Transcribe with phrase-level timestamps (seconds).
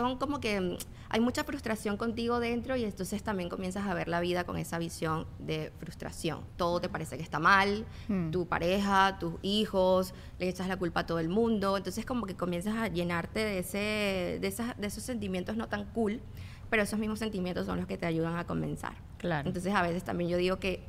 [0.00, 0.76] Son como que mm,
[1.08, 4.78] hay mucha frustración contigo dentro y entonces también comienzas a ver la vida con esa
[4.78, 6.42] visión de frustración.
[6.56, 7.84] Todo te parece que está mal,
[8.30, 11.76] tu pareja, tus hijos, le echas la culpa a todo el mundo.
[11.76, 15.84] Entonces como que comienzas a llenarte de, ese, de, esas- de esos sentimientos no tan
[15.86, 16.20] cool,
[16.70, 18.92] pero esos mismos sentimientos son los que te ayudan a comenzar.
[19.16, 19.48] Claro.
[19.48, 20.84] Entonces a veces también yo digo que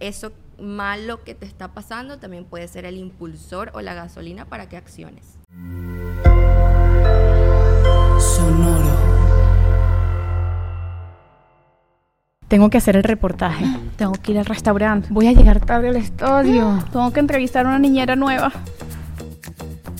[0.00, 4.70] eso malo que te está pasando también puede ser el impulsor o la gasolina para
[4.70, 5.36] que acciones.
[12.54, 13.64] Tengo que hacer el reportaje.
[13.96, 15.08] Tengo que ir al restaurante.
[15.10, 16.84] Voy a llegar tarde al estudio.
[16.92, 18.52] Tengo que entrevistar a una niñera nueva.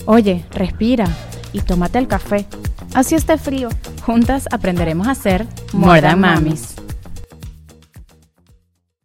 [0.05, 1.05] Oye, respira
[1.51, 2.45] y tómate el café.
[2.93, 3.67] Así esté frío.
[4.05, 6.75] Juntas aprenderemos a hacer More Than Mamis.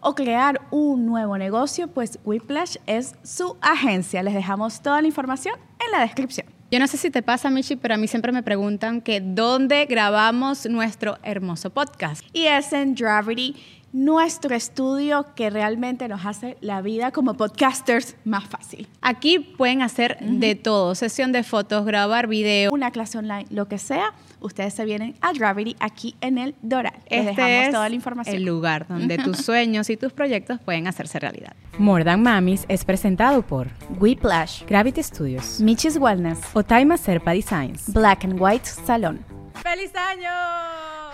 [0.00, 4.22] o crear un nuevo negocio, pues Whiplash es su agencia.
[4.22, 5.54] Les dejamos toda la información
[5.84, 6.46] en la descripción.
[6.70, 9.84] Yo no sé si te pasa, Michi, pero a mí siempre me preguntan que dónde
[9.84, 12.24] grabamos nuestro hermoso podcast.
[12.32, 13.56] Y es en Gravity,
[13.92, 18.88] nuestro estudio que realmente nos hace la vida como podcasters más fácil.
[19.02, 23.76] Aquí pueden hacer de todo, sesión de fotos, grabar video, una clase online, lo que
[23.76, 24.14] sea.
[24.42, 26.92] Ustedes se vienen a Gravity aquí en el Doral.
[27.10, 28.36] Les Este dejamos es toda la información.
[28.36, 31.54] el lugar donde tus sueños y tus proyectos pueden hacerse realidad.
[31.78, 37.92] More Than Mamis es presentado por Whiplash, Gravity Studios, Michi's Wellness, Otaima Serpa Designs.
[37.92, 39.24] Black and White Salon.
[39.62, 40.30] ¡Feliz año!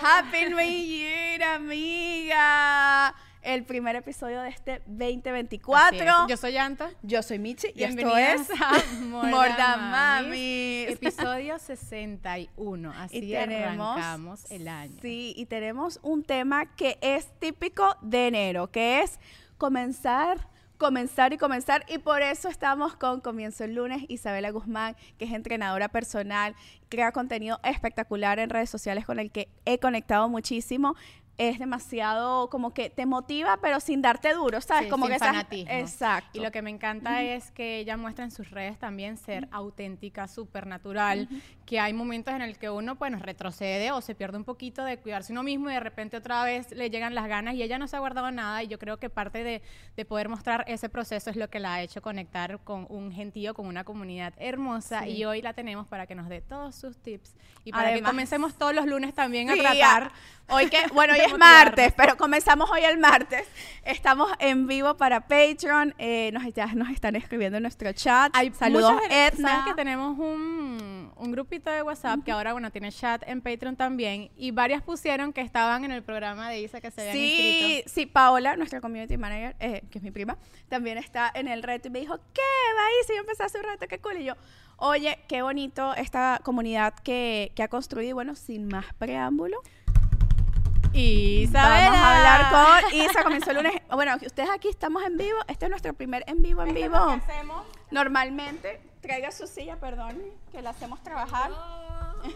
[0.00, 3.14] Happy New Year, amiga.
[3.48, 5.86] El primer episodio de este 2024.
[5.86, 6.28] Así es.
[6.28, 6.90] Yo soy Anta.
[7.02, 10.90] Yo soy Michi y esto es a More More Than Than Mamis, Mamis.
[10.90, 12.92] Episodio 61.
[12.94, 14.98] Así y tenemos arrancamos el año.
[15.00, 19.18] Sí, y tenemos un tema que es típico de enero, que es
[19.56, 21.86] comenzar, comenzar y comenzar.
[21.88, 26.54] Y por eso estamos con Comienzo el lunes, Isabela Guzmán, que es entrenadora personal,
[26.90, 30.96] crea contenido espectacular en redes sociales con el que he conectado muchísimo.
[31.38, 34.84] Es demasiado como que te motiva, pero sin darte duro, ¿sabes?
[34.84, 35.72] Sí, como sin que esas- fanatismo.
[35.72, 36.36] Exacto.
[36.38, 40.26] Y lo que me encanta es que ella muestra en sus redes también ser auténtica,
[40.26, 41.28] súper natural,
[41.64, 44.96] que hay momentos en el que uno bueno, retrocede o se pierde un poquito de
[44.98, 47.86] cuidarse uno mismo y de repente otra vez le llegan las ganas y ella no
[47.86, 49.62] se ha guardado nada y yo creo que parte de,
[49.96, 53.54] de poder mostrar ese proceso es lo que la ha hecho conectar con un gentío,
[53.54, 57.34] con una comunidad hermosa y hoy la tenemos para que nos dé todos sus tips
[57.64, 60.10] y para que Además- comencemos todos los lunes también a Sí, tratar
[60.50, 63.46] Hoy que, bueno, es martes, pero comenzamos hoy el martes.
[63.84, 65.94] Estamos en vivo para Patreon.
[65.98, 68.30] eh, nos, ya nos están escribiendo en nuestro chat.
[68.34, 69.48] Hay Saludos, muchas Edna.
[69.48, 73.76] Sabes que tenemos un, un grupito de WhatsApp que ahora, bueno, tiene chat en Patreon
[73.76, 74.30] también.
[74.36, 77.90] Y varias pusieron que estaban en el programa de Isa que se habían Sí, inscrito.
[77.94, 80.36] sí, Paola, nuestra community manager, eh, que es mi prima,
[80.68, 82.42] también está en el reto y me dijo, ¿qué?
[82.76, 84.18] Va ahí, si yo empecé a hacer un reto, qué cool.
[84.18, 84.34] Y yo,
[84.76, 88.10] oye, qué bonito esta comunidad que, que ha construido.
[88.10, 89.60] Y bueno, sin más preámbulo,
[90.92, 91.90] Isabela.
[91.90, 93.22] vamos a hablar con Isa.
[93.22, 93.72] Comenzó el lunes.
[93.90, 95.38] Bueno, ustedes aquí estamos en vivo.
[95.48, 97.20] Este es nuestro primer en vivo, en vivo.
[97.90, 100.20] Normalmente, traiga su silla, perdón,
[100.52, 101.50] que la hacemos trabajar.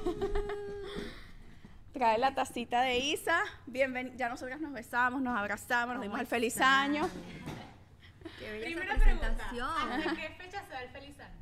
[1.92, 3.38] Trae la tacita de Isa.
[3.66, 7.08] Bienven ya nosotras nos besamos, nos abrazamos, nos dimos el feliz año.
[8.38, 10.16] Qué bella esa presentación.
[10.16, 11.41] qué fecha se da el feliz año?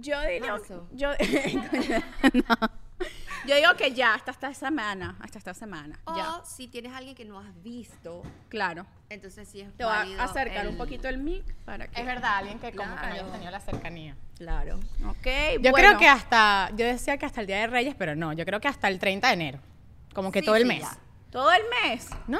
[0.00, 0.56] Yo diría,
[0.92, 1.14] yo, No.
[3.46, 7.14] yo digo que ya, hasta esta semana, hasta esta semana, O ya, si tienes alguien
[7.14, 8.86] que no has visto, claro.
[9.08, 12.00] entonces sí es Te voy a acercar el- un poquito el mic para que...
[12.00, 14.16] Es verdad, alguien que como que no hayamos tenido la cercanía.
[14.36, 14.78] Claro.
[15.06, 15.26] Ok,
[15.60, 15.74] Yo bueno.
[15.76, 18.60] creo que hasta, yo decía que hasta el Día de Reyes, pero no, yo creo
[18.60, 19.60] que hasta el 30 de enero.
[20.14, 20.82] Como que Sí, todo el sí, mes.
[20.82, 20.96] ya.
[21.30, 22.08] ¿Todo el mes?
[22.26, 22.38] ¿No?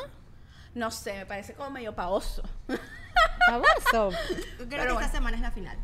[0.74, 2.42] No sé, me parece como medio pavoso.
[3.46, 4.16] Famoso.
[4.56, 5.00] Creo que bueno.
[5.00, 5.78] esta semana es la final.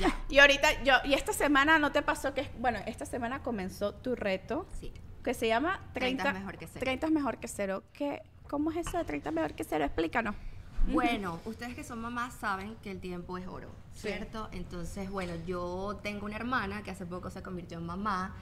[0.00, 0.16] Ya.
[0.28, 4.14] Y ahorita, yo, y esta semana no te pasó que, bueno, esta semana comenzó tu
[4.14, 4.92] reto, Sí.
[5.22, 6.80] que se llama 30, 30 es mejor que cero.
[6.80, 7.82] 30 es mejor que cero.
[7.92, 9.84] ¿Qué, ¿Cómo es eso de 30 es mejor que cero?
[9.84, 10.34] Explícanos.
[10.86, 14.48] Bueno, ustedes que son mamás saben que el tiempo es oro, ¿cierto?
[14.52, 18.34] Entonces, bueno, yo tengo una hermana que hace poco se convirtió en mamá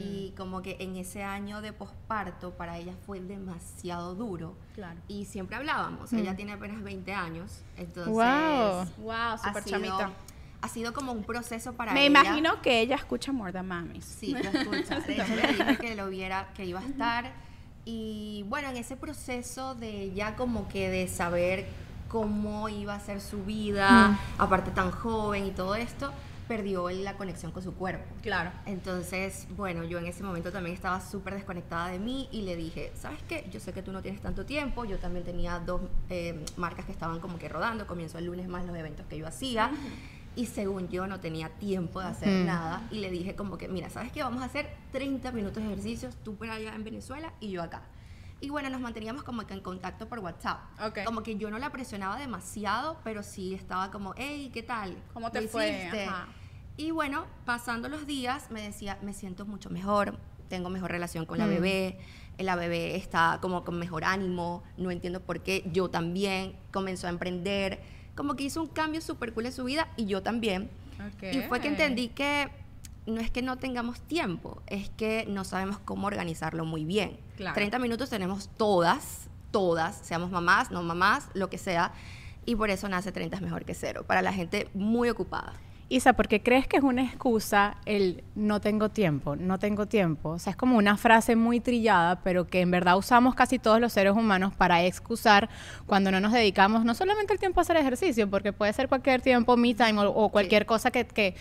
[0.00, 4.56] y como que en ese año de posparto para ella fue demasiado duro.
[4.74, 5.00] Claro.
[5.08, 8.12] Y siempre hablábamos, ella tiene apenas 20 años, entonces.
[8.12, 10.10] Wow, ha súper chamita.
[10.62, 12.20] Ha sido como un proceso para Me ella.
[12.20, 14.04] imagino que ella escucha More Than Mamis.
[14.04, 15.00] Sí, lo escucha.
[15.00, 17.32] De hecho, le dije que lo viera, que iba a estar.
[17.84, 21.66] Y bueno, en ese proceso de ya como que de saber
[22.08, 26.12] cómo iba a ser su vida, aparte tan joven y todo esto,
[26.48, 28.04] perdió la conexión con su cuerpo.
[28.22, 28.50] Claro.
[28.66, 32.92] Entonces, bueno, yo en ese momento también estaba súper desconectada de mí y le dije,
[33.00, 33.48] ¿sabes qué?
[33.52, 36.92] Yo sé que tú no tienes tanto tiempo, yo también tenía dos eh, marcas que
[36.92, 39.70] estaban como que rodando, comienzo el lunes más los eventos que yo hacía
[40.36, 43.90] y según yo no tenía tiempo de hacer nada y le dije como que, mira,
[43.90, 44.22] ¿sabes qué?
[44.22, 47.82] Vamos a hacer 30 minutos de ejercicios, tú por allá en Venezuela y yo acá.
[48.40, 50.60] Y bueno, nos manteníamos como que en contacto por WhatsApp.
[51.06, 54.94] Como que yo no la presionaba demasiado, pero sí estaba como, hey, ¿qué tal?
[55.14, 55.70] ¿Cómo te ¿Lo fue?
[55.70, 56.04] hiciste?".
[56.04, 56.28] Ajá.
[56.76, 60.18] Y bueno, pasando los días, me decía, me siento mucho mejor,
[60.50, 61.48] tengo mejor relación con la Mm.
[61.48, 61.98] bebé,
[62.38, 67.10] la bebé está como con mejor ánimo, no entiendo por qué, yo también, comenzó a
[67.10, 67.80] emprender,
[68.16, 70.70] como que hizo un cambio súper cool en su vida y yo también.
[71.22, 72.50] Y fue que entendí que
[73.06, 77.18] no es que no tengamos tiempo, es que no sabemos cómo organizarlo muy bien.
[77.36, 77.54] Claro.
[77.54, 81.92] 30 minutos tenemos todas, todas, seamos mamás, no mamás, lo que sea,
[82.44, 85.52] y por eso nace 30 es mejor que cero, para la gente muy ocupada.
[85.88, 90.30] Isa, ¿por qué crees que es una excusa el no tengo tiempo, no tengo tiempo?
[90.30, 93.80] O sea, es como una frase muy trillada, pero que en verdad usamos casi todos
[93.80, 95.48] los seres humanos para excusar
[95.86, 99.22] cuando no nos dedicamos no solamente el tiempo a hacer ejercicio, porque puede ser cualquier
[99.22, 101.36] tiempo, me time o, o cualquier cosa que, que,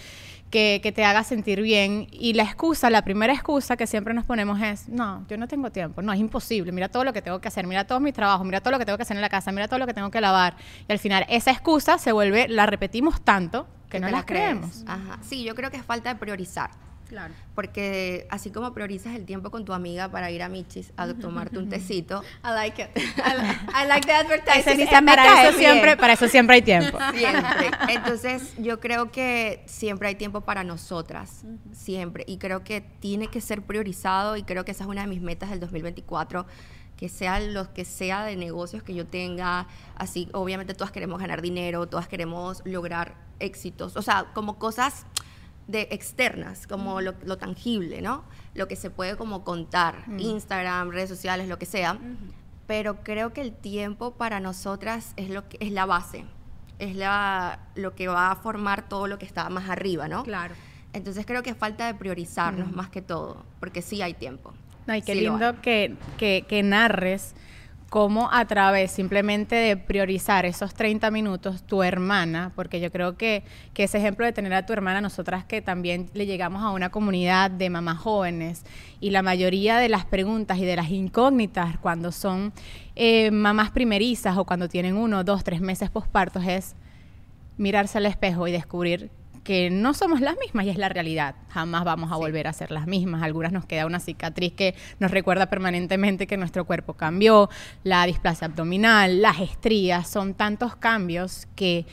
[0.49, 2.07] que, que te haga sentir bien.
[2.11, 5.71] Y la excusa, la primera excusa que siempre nos ponemos es, no, yo no tengo
[5.71, 8.45] tiempo, no, es imposible, mira todo lo que tengo que hacer, mira todos mis trabajos,
[8.45, 10.11] mira todo lo que tengo que hacer en la casa, mira todo lo que tengo
[10.11, 10.55] que lavar.
[10.87, 14.83] Y al final esa excusa se vuelve, la repetimos tanto que no la creemos.
[14.87, 15.19] Ajá.
[15.21, 16.69] Sí, yo creo que es falta de priorizar.
[17.07, 17.33] Claro.
[17.53, 21.57] Porque así como priorizas el tiempo con tu amiga para ir a Michis a tomarte
[21.59, 22.89] un tecito, I like it.
[22.97, 24.77] I, li- I like the advertising.
[24.77, 26.97] Me para, eso siempre, para eso siempre hay tiempo.
[27.13, 27.71] siempre.
[27.89, 32.23] Entonces, yo creo que siempre hay tiempo para nosotras, siempre.
[32.27, 35.21] Y creo que tiene que ser priorizado y creo que esa es una de mis
[35.21, 36.45] metas del 2024
[36.97, 41.41] que sea lo que sea de negocios que yo tenga, así obviamente todas queremos ganar
[41.41, 45.05] dinero, todas queremos lograr éxitos, o sea, como cosas
[45.67, 48.23] de externas, como lo, lo tangible, ¿no?
[48.53, 51.97] Lo que se puede como contar, Instagram, redes sociales, lo que sea.
[52.67, 56.25] Pero creo que el tiempo para nosotras es lo que es la base,
[56.79, 60.23] es la lo que va a formar todo lo que está más arriba, ¿no?
[60.23, 60.55] Claro.
[60.93, 64.53] Entonces creo que es falta de priorizarnos más que todo, porque sí hay tiempo.
[64.87, 67.35] No, y qué Sí lindo que, que narres
[67.95, 73.45] cómo a través simplemente de priorizar esos 30 minutos tu hermana, porque yo creo que,
[73.73, 76.89] que ese ejemplo de tener a tu hermana, nosotras que también le llegamos a una
[76.89, 78.65] comunidad de mamás jóvenes
[78.99, 82.51] y la mayoría de las preguntas y de las incógnitas cuando son
[82.97, 86.75] eh, mamás primerizas o cuando tienen uno, dos, tres meses pospartos es
[87.55, 89.09] mirarse al espejo y descubrir
[89.45, 91.35] que no somos las mismas y es la realidad.
[91.49, 93.23] Jamás vamos a volver a ser las mismas.
[93.23, 97.49] Algunas nos queda una cicatriz que nos recuerda permanentemente que nuestro cuerpo cambió,
[97.83, 101.85] la displasia abdominal, las estrías, son tantos cambios que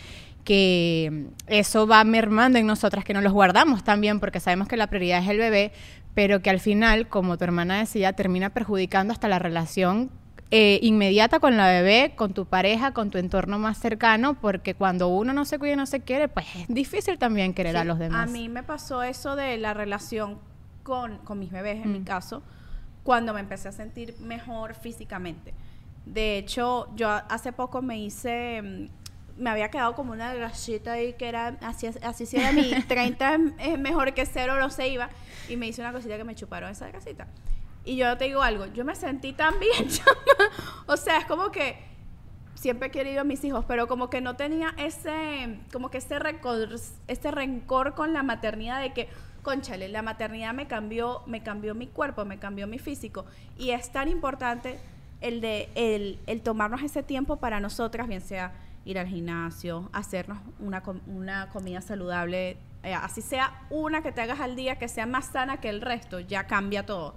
[0.45, 4.89] que eso va mermando en nosotras, que no los guardamos también porque sabemos que la
[4.89, 5.71] prioridad es el bebé,
[6.15, 10.11] pero que al final, como tu hermana decía, termina perjudicando hasta la relación
[10.55, 15.09] eh, inmediata con la bebé, con tu pareja, con tu entorno más cercano, porque cuando
[15.09, 17.99] uno no se cuida y no se quiere, pues es difícil también querer a los
[17.99, 18.29] demás.
[18.29, 20.39] A mí me pasó eso de la relación
[20.83, 22.43] con, con mis bebés, en mi caso,
[23.03, 25.55] cuando me empecé a sentir mejor físicamente.
[26.05, 31.15] De hecho, yo hace poco me hice, mm, me había quedado como una grasita ahí
[31.15, 35.09] que era, así, así si era mi 30 es mejor que cero, no se iba,
[35.49, 37.27] y me hice una cosita que me chuparon esa grasita.
[37.85, 39.89] Y yo te digo algo, yo me sentí tan bien,
[40.87, 41.77] o sea, es como que
[42.55, 46.21] siempre he querido a mis hijos, pero como que no tenía ese, como que ese
[46.21, 46.69] rencor,
[47.09, 49.09] ese rencor con la maternidad de que,
[49.43, 53.25] conchale, la maternidad me cambió, me cambió mi cuerpo, me cambió mi físico.
[53.59, 54.79] Y es tan importante
[55.21, 58.53] el de el, el tomarnos ese tiempo para nosotras, bien sea
[58.85, 64.41] ir al gimnasio, hacernos una, una comida saludable, eh, así sea una que te hagas
[64.41, 67.15] al día que sea más sana que el resto, ya cambia todo.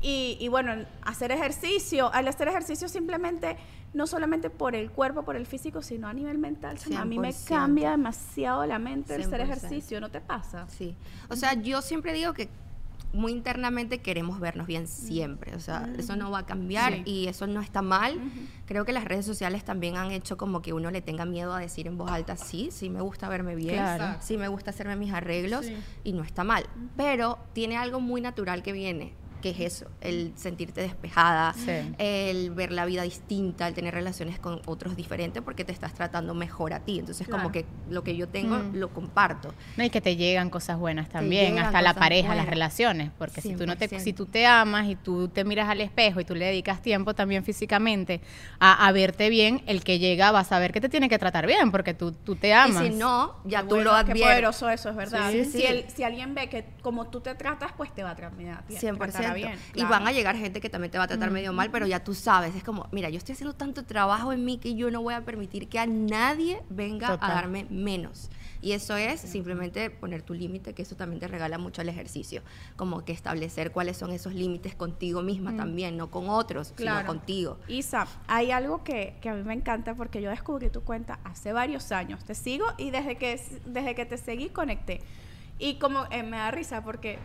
[0.00, 3.56] Y, y bueno, hacer ejercicio, al hacer ejercicio simplemente,
[3.94, 6.78] no solamente por el cuerpo, por el físico, sino a nivel mental.
[6.96, 7.48] A mí me 100%.
[7.48, 9.44] cambia demasiado la mente el hacer 100%.
[9.44, 10.66] ejercicio, ¿no te pasa?
[10.68, 10.94] Sí.
[11.28, 12.48] O sea, yo siempre digo que
[13.14, 15.56] muy internamente queremos vernos bien siempre.
[15.56, 17.02] O sea, eso no va a cambiar Sí.
[17.06, 18.20] y eso no está mal.
[18.66, 21.58] Creo que las redes sociales también han hecho como que uno le tenga miedo a
[21.58, 24.18] decir en voz alta, sí, sí me gusta verme bien, Claro.
[24.20, 25.66] sí me gusta hacerme mis arreglos
[26.04, 26.66] y no está mal.
[26.98, 31.94] Pero tiene algo muy natural que viene que es eso, el sentirte despejada, Sí.
[31.98, 36.34] el ver la vida distinta, el tener relaciones con otros diferentes porque te estás tratando
[36.34, 36.98] mejor a ti.
[36.98, 39.54] Entonces, como que lo que yo tengo lo comparto.
[39.76, 43.54] No, y que te llegan cosas buenas también, hasta la pareja, las relaciones, porque si
[43.54, 44.00] tú no te 100%.
[44.04, 47.14] si tú te amas y tú te miras al espejo y tú le dedicas tiempo
[47.14, 48.20] también físicamente
[48.58, 51.46] a, a verte bien, el que llega va a saber que te tiene que tratar
[51.46, 52.84] bien porque tú, tú te amas.
[52.84, 54.22] Y si no, ya Qué tú bueno, lo Qué adviertes.
[54.32, 55.30] poderoso eso, es verdad.
[55.32, 58.10] Sí, sí, Si, el- si alguien ve que como tú te tratas, pues te va
[58.10, 58.28] a tratar
[58.68, 58.98] te 100%.
[59.34, 59.54] Bien.
[59.70, 59.90] Y claro.
[59.90, 62.14] van a llegar gente que también te va a tratar medio mal, pero ya tú
[62.14, 65.14] sabes, es como, mira, yo estoy haciendo tanto trabajo en mí que yo no voy
[65.14, 67.30] a permitir que a nadie venga Total.
[67.30, 68.30] a darme menos.
[68.60, 72.42] Y eso es simplemente poner tu límite, que eso también te regala mucho el ejercicio.
[72.74, 76.98] Como que establecer cuáles son esos límites contigo misma también, no con otros, Claro.
[76.98, 77.58] sino contigo.
[77.68, 81.52] Isa, hay algo que, que a mí me encanta porque yo descubrí tu cuenta hace
[81.52, 82.24] varios años.
[82.24, 85.02] Te sigo y desde que, desde que te seguí conecté.
[85.60, 87.18] Y como eh, me da risa porque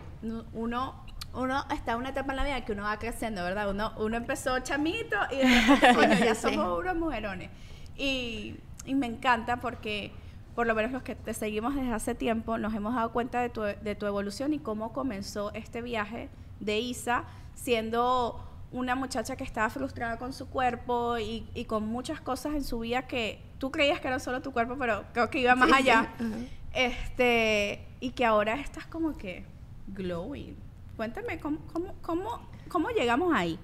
[0.54, 1.04] uno,
[1.34, 3.70] uno está en una etapa en la vida que uno va creciendo, ¿verdad?
[3.70, 7.50] Uno, uno empezó chamito y de repente, coño, ya somos unos mujerones.
[7.98, 10.12] Y, y me encanta porque
[10.56, 13.50] por lo menos los que te seguimos desde hace tiempo, nos hemos dado cuenta de
[13.50, 17.24] tu, de tu evolución y cómo comenzó este viaje de Isa
[17.56, 22.64] siendo una muchacha que estaba frustrada con su cuerpo y, y con muchas cosas en
[22.64, 25.70] su vida que tú creías que era solo tu cuerpo, pero creo que iba más
[25.70, 25.82] Sí, sí.
[25.82, 26.00] allá.
[26.02, 26.26] Ajá.
[26.74, 29.46] Este, y que ahora estás como que
[29.88, 30.56] glowing.
[30.98, 33.60] Cuéntame, ¿cómo, cómo, cómo, cómo llegamos ahí?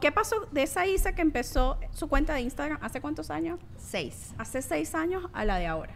[0.00, 3.58] ¿Qué pasó de esa Isa que empezó su cuenta de Instagram hace cuántos años?
[3.78, 4.32] Seis.
[4.38, 5.94] Hace seis años a la de ahora.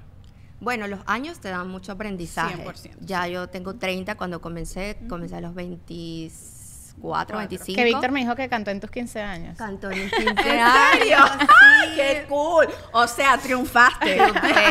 [0.61, 2.64] Bueno, los años te dan mucho aprendizaje.
[2.64, 2.97] 100%.
[3.00, 6.56] Ya yo tengo 30, cuando comencé, comencé a los 26
[7.00, 7.76] 4, 25.
[7.76, 9.59] Que Víctor me dijo que cantó en tus 15 años.
[9.59, 11.31] Cantó en mis 15 años.
[11.38, 11.47] sí.
[11.97, 12.67] ¡Qué cool!
[12.93, 14.19] O sea, triunfaste.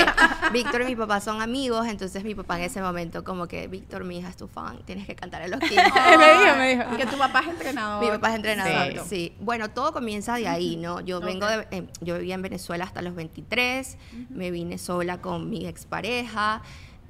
[0.54, 4.04] Víctor y mi papá son amigos, entonces mi papá en ese momento como que, Víctor,
[4.04, 5.76] mi hija es tu fan, tienes que cantar en los 15.
[5.82, 6.98] Oh, me dijo, me dijo.
[6.98, 8.04] Que tu papá es entrenador.
[8.04, 9.36] Mi papá es entrenador, sí.
[9.40, 11.02] Bueno, todo comienza de ahí, ¿no?
[11.02, 13.98] Yo vengo de, eh, yo vivía en Venezuela hasta los 23,
[14.30, 16.62] me vine sola con mi expareja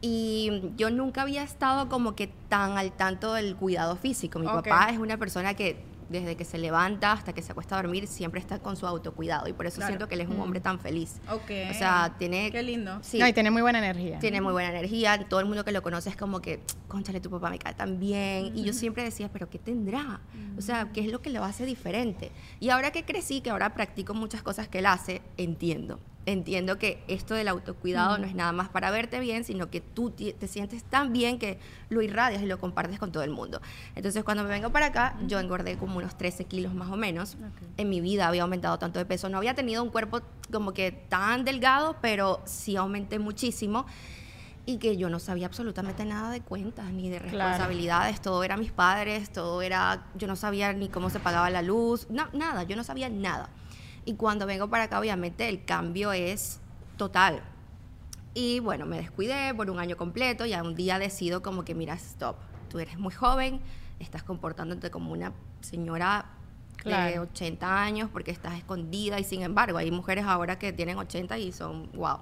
[0.08, 4.38] y yo nunca había estado como que tan al tanto del cuidado físico.
[4.38, 4.54] Mi Ok.
[4.66, 8.06] papá es una persona que desde que se levanta hasta que se acuesta a dormir
[8.06, 9.88] siempre está con su autocuidado y por eso Claro.
[9.90, 11.20] siento que él es un hombre tan feliz.
[11.32, 11.50] Ok.
[11.72, 13.00] O sea, tiene Qué lindo.
[13.02, 13.18] Sí.
[13.18, 14.20] No, y tiene muy buena energía.
[14.20, 17.32] Tiene muy buena energía, todo el mundo que lo conoce es como que, conchale, tu
[17.32, 18.56] papá me cae tan bien.
[18.56, 20.22] Y yo siempre decía, pero ¿qué tendrá?
[20.56, 22.32] O sea, ¿qué es lo que lo hace diferente?
[22.60, 26.00] Y ahora que crecí, que ahora practico muchas cosas que él hace, entiendo.
[26.28, 30.10] Entiendo que esto del autocuidado no es nada más para verte bien, sino que tú
[30.10, 33.62] te sientes tan bien que lo irradias y lo compartes con todo el mundo.
[33.94, 37.38] Entonces, cuando me vengo para acá, yo engordé como unos 13 kilos más o menos.
[37.78, 39.30] En mi vida había aumentado tanto de peso.
[39.30, 43.86] No había tenido un cuerpo como que tan delgado, pero sí aumenté muchísimo
[44.66, 47.34] y que yo no sabía absolutamente nada de cuentas ni de Claro.
[47.52, 51.62] responsabilidades, todo era mis padres, todo era, yo no sabía ni cómo se pagaba la
[51.62, 53.50] luz, na- nada, yo no sabía nada.
[54.06, 56.60] Y cuando vengo para acá, obviamente, el cambio es
[56.98, 57.42] total.
[58.34, 61.74] Y bueno, me descuidé por un año completo y a un día decido como que,
[61.74, 62.36] mira, stop,
[62.70, 63.62] tú eres muy joven,
[64.00, 66.26] estás comportándote como una señora
[66.78, 67.22] de Claro.
[67.24, 71.52] 80 años porque estás escondida y sin embargo hay mujeres ahora que tienen 80 y
[71.52, 72.20] son wow.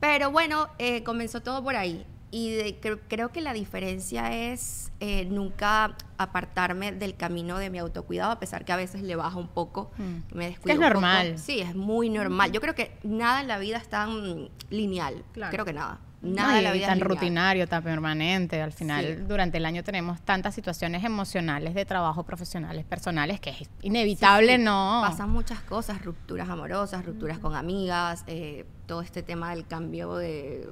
[0.00, 2.04] Pero bueno, eh, comenzó todo por ahí.
[2.30, 7.78] Y de- cre- creo que la diferencia es eh, nunca apartarme del camino de mi
[7.78, 10.36] autocuidado, a pesar que a veces le baja un poco, Mm.
[10.36, 10.94] me descuido es un poco.
[10.94, 11.38] normal.
[11.38, 12.50] Sí, es muy normal.
[12.52, 15.24] Yo creo que nada en la vida es tan lineal.
[15.32, 15.52] Claro.
[15.52, 16.00] Creo que nada.
[16.20, 18.60] No, Nada en y la vida tan es rutinario, tan permanente.
[18.60, 19.22] Al final, Sí.
[19.28, 24.58] durante el año tenemos tantas situaciones emocionales de trabajo, profesionales, personales, que es inevitable, Sí,
[24.58, 24.64] sí.
[24.64, 25.00] no.
[25.06, 30.68] Pasan muchas cosas, rupturas amorosas, rupturas con amigas, eh, todo este tema del cambio de,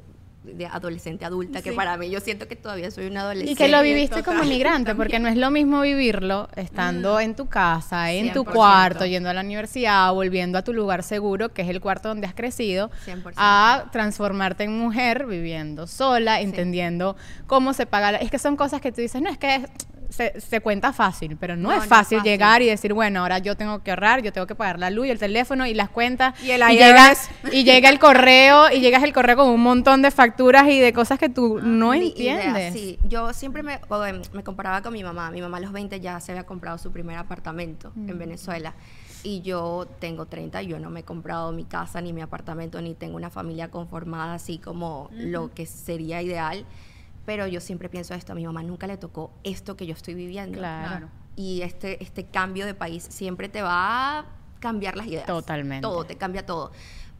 [0.54, 3.52] de adolescente adulta, que para mí yo siento que todavía soy una adolescente.
[3.52, 7.34] Y que lo viviste total, como inmigrante, porque no es lo mismo vivirlo estando en
[7.34, 8.52] tu casa, en tu 100%.
[8.52, 12.26] cuarto, yendo a la universidad, volviendo a tu lugar seguro, que es el cuarto donde
[12.26, 13.32] has crecido, 100%.
[13.36, 18.12] a transformarte en mujer, viviendo sola, entendiendo cómo se paga.
[18.12, 19.66] la- Es que son cosas que tú dices, no, es que
[20.10, 23.20] se, se cuenta fácil, pero no, No, es no es fácil llegar y decir, bueno,
[23.20, 25.74] ahora yo tengo que ahorrar, yo tengo que pagar la luz y el teléfono y
[25.74, 26.34] las cuentas.
[26.42, 27.28] Y el llega, IRS.
[27.52, 30.92] y llega el correo y llegas el correo con un montón de facturas y de
[30.92, 32.72] cosas que tú no Ni idea, entiendes.
[32.72, 35.30] sí, yo siempre me, em, me comparaba con mi mamá.
[35.30, 38.08] Mi mamá a los 20 ya se había comprado su primer apartamento Mm.
[38.10, 38.74] en Venezuela.
[39.22, 42.80] Y yo tengo 30 y yo no me he comprado mi casa ni mi apartamento,
[42.80, 46.64] ni tengo una familia conformada así como lo que sería ideal.
[47.26, 50.14] Pero yo siempre pienso esto, a mi mamá nunca le tocó esto que yo estoy
[50.14, 50.58] viviendo.
[50.58, 51.08] Claro.
[51.34, 54.24] Y este, este cambio de país siempre te va a
[54.60, 55.26] cambiar las ideas.
[55.26, 55.82] Totalmente.
[55.82, 56.72] Todo, te cambia todo.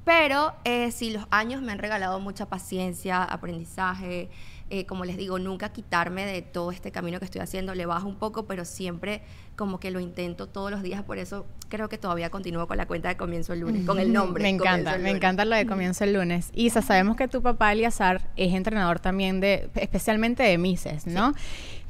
[0.04, 4.30] Pero eh, sí, los años me han regalado mucha paciencia, aprendizaje.
[4.68, 7.74] Eh, como les digo, nunca quitarme de todo este camino que estoy haciendo.
[7.74, 9.22] Le bajo un poco, pero siempre
[9.54, 11.02] como que lo intento todos los días.
[11.02, 14.12] Por eso creo que todavía continúo con la cuenta de comienzo el lunes, con el
[14.12, 14.42] nombre.
[14.42, 16.50] Me encanta, me encanta lo de comienzo el lunes.
[16.54, 21.32] Isa, sabemos que tu papá Eliazar es entrenador también de, especialmente de Mises, ¿no?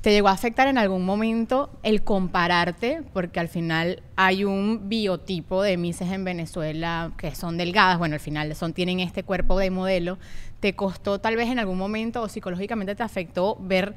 [0.06, 3.02] ¿Te llegó a afectar en algún momento el compararte?
[3.12, 8.20] Porque al final hay un biotipo de Mises en Venezuela que son delgadas, bueno, al
[8.20, 10.16] final son, tienen este cuerpo de modelo.
[10.60, 13.96] ¿Te costó tal vez en algún momento o psicológicamente te afectó ver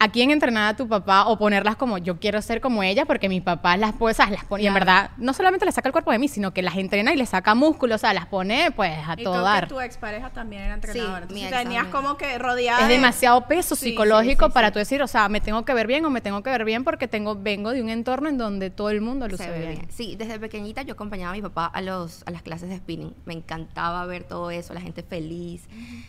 [0.00, 3.28] a quién entrenaba a tu papá o ponerlas como yo quiero ser como ella porque
[3.28, 6.10] mis papás las pues las pone y en verdad no solamente le saca el cuerpo
[6.10, 8.92] de mí sino que las entrena y le saca músculo o sea las pone pues
[9.06, 11.20] a Y todo creo dar que tu expareja también era entrenadora.
[11.26, 12.02] mi Entonces ex tenías también.
[12.04, 14.72] como que rodeada es de- demasiado peso Sí, sí, psicológico sí, para sí.
[14.74, 16.82] tú decir o sea me tengo que ver bien o me tengo que ver bien
[16.84, 19.70] porque tengo vengo de un entorno en donde todo el mundo luce Se ve bien.
[19.74, 19.88] bien.
[19.90, 23.14] Sí, desde pequeñita yo acompañaba a mi papá a, los, a las clases de spinning.
[23.26, 25.68] Me encantaba ver todo eso, la gente feliz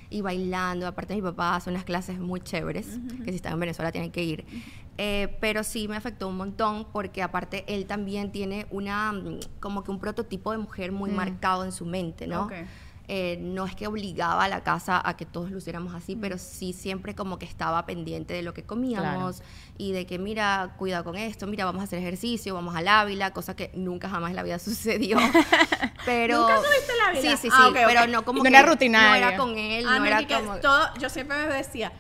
[0.10, 0.88] y bailando.
[0.88, 2.88] Aparte, mi papá hace unas clases muy chéveres,
[3.24, 4.46] que si están en Venezuela tienen que ir.
[4.98, 9.84] Eh, pero sí me afectó un montón porque aparte él también tiene una, mm, como
[9.84, 12.44] que un prototipo de mujer muy marcado en su mente, ¿no?
[12.44, 12.54] Ok.
[13.08, 16.74] Eh, no es que obligaba a la casa a que todos luciéramos así, pero sí
[16.74, 19.44] siempre como que estaba pendiente de lo que comíamos
[19.78, 23.30] y de que, mira, cuidado con esto, mira, vamos a hacer ejercicio, vamos al Ávila,
[23.32, 25.20] cosa que nunca jamás en la vida sucedió.
[26.06, 27.22] pero ¿Nunca subiste al Ávila?
[27.38, 28.08] Sí, sí, sí, Ah, ok, pero ok.
[28.10, 29.10] no como No que era rutinaria.
[29.10, 31.92] No era con él, Ah, no era marica, como todo, yo siempre me decía,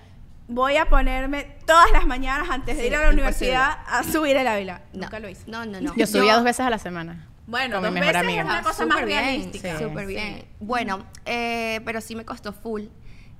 [0.47, 3.23] voy a ponerme todas las mañanas antes de Sí, ir a la imposible.
[3.23, 4.81] universidad a subir el Ávila.
[4.93, 5.43] no, Nunca lo hice.
[5.49, 5.95] No, no, no.
[5.95, 7.27] Yo subía dos veces a la semana.
[7.47, 8.41] Bueno, con dos mi mejor veces amiga.
[8.41, 9.77] es una Ah, cosa más súper bien, realística.
[9.77, 9.84] sí.
[9.84, 10.45] Súper bien.
[10.60, 12.84] Bueno, eh, pero sí me costó full.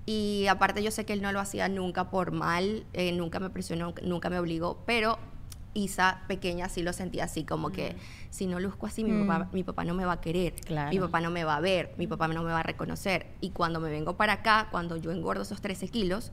[0.06, 3.50] Y aparte yo sé que él no lo hacía nunca por mal, eh, nunca me
[3.50, 5.18] presionó, nunca me obligó, pero
[5.74, 7.96] Isa pequeña sí lo sentía así, como que
[8.30, 10.91] si no luzco así, mi, papá, mi papá no me va a querer, Claro.
[10.91, 13.26] mi papá no me va a ver, mi papá no me va a reconocer.
[13.41, 16.32] Y cuando me vengo para acá, cuando yo engordo esos 13 kilos,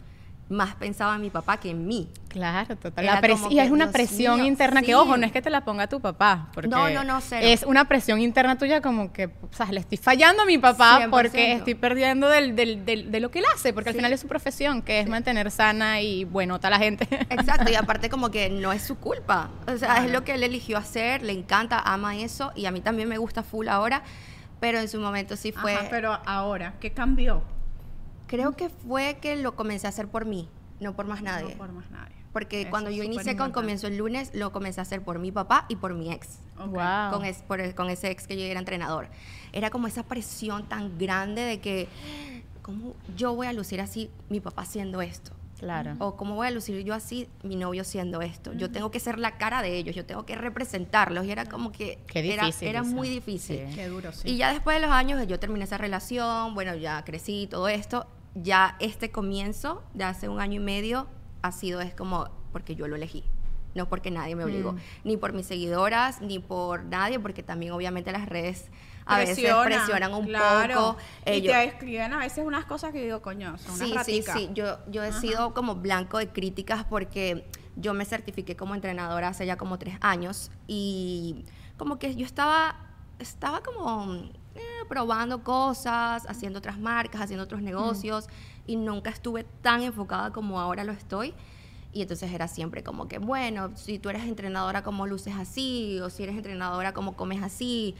[0.52, 2.08] más pensaba en mi papá que en mí.
[2.28, 3.04] Claro, total.
[3.04, 5.64] La y es una Dios presión mío, interna que, ojo, no es que te la
[5.64, 6.48] ponga tu papá.
[6.54, 7.44] Porque No, no, no, cero.
[7.44, 11.00] Es una presión interna tuya como que, o sea, le estoy fallando a mi papá
[11.00, 11.10] 100%.
[11.10, 14.20] porque estoy perdiendo del, del- del- de lo que él hace, porque al final es
[14.20, 17.06] su profesión, que es mantener sana y buenota a la gente.
[17.28, 19.50] Exacto, y aparte como que no es su culpa.
[19.66, 22.80] O sea, es lo que él eligió hacer, le encanta, ama eso, y a mí
[22.80, 24.02] también me gusta full ahora,
[24.60, 25.74] pero en su momento sí fue...
[25.74, 27.42] Ajá, pero ahora, ¿qué cambió?
[28.32, 30.48] Creo que fue que lo comencé a hacer por mí,
[30.80, 31.50] no por más nadie.
[31.52, 32.14] No por más nadie.
[32.32, 33.52] Porque Eso cuando yo inicié con.
[33.52, 36.38] Comienzo el lunes, lo comencé a hacer por mi papá y por mi ex.
[36.58, 36.70] Ok.
[36.72, 37.10] Wow.
[37.12, 39.08] Con, es- por el- con ese ex que yo era entrenador.
[39.52, 41.88] Era como esa presión tan grande de que,
[42.62, 45.32] ¿cómo yo voy a lucir así mi papá haciendo esto?
[45.58, 45.94] Claro.
[46.00, 48.52] O cómo voy a lucir yo así, mi novio siendo esto.
[48.54, 51.24] Yo tengo que ser la cara de ellos, yo tengo que representarlos.
[51.24, 52.90] Y era como que Qué era- difícil, era, Isa.
[52.90, 53.60] muy difícil.
[53.68, 53.74] Sí.
[53.76, 54.28] Qué duro, sí.
[54.30, 58.06] Y ya después de los años, yo terminé esa relación, bueno, ya crecí, todo esto.
[58.34, 61.06] Ya este comienzo de hace un año y medio
[61.42, 63.24] ha sido, es como, porque yo lo elegí.
[63.74, 64.78] no porque nadie me obligó, Mm.
[65.04, 68.66] ni por mis seguidoras, ni por nadie, porque también obviamente las redes
[69.06, 70.74] a Presiona, veces presionan un claro.
[70.74, 70.96] poco.
[71.24, 74.22] Eh, y yo- te escriben a veces unas cosas que digo, coño, son unas Sí,
[74.22, 74.50] sí, sí.
[74.52, 75.18] Yo, yo he Ajá.
[75.22, 79.96] sido como blanco de críticas porque yo me certifiqué como entrenadora hace ya como tres
[80.02, 81.46] años y
[81.78, 82.76] como que yo estaba,
[83.20, 84.20] estaba como
[84.54, 88.28] eh, probando cosas, haciendo otras marcas, haciendo otros negocios
[88.66, 91.34] y nunca estuve tan enfocada como ahora lo estoy.
[91.92, 96.00] Y entonces era siempre como que, bueno, si tú eres entrenadora, ¿cómo luces así?
[96.00, 97.94] O si eres entrenadora, ¿cómo comes así?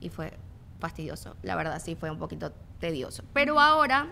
[0.00, 0.34] Y fue
[0.78, 3.24] fastidioso, la verdad, sí, fue un poquito tedioso.
[3.32, 4.08] Pero ahora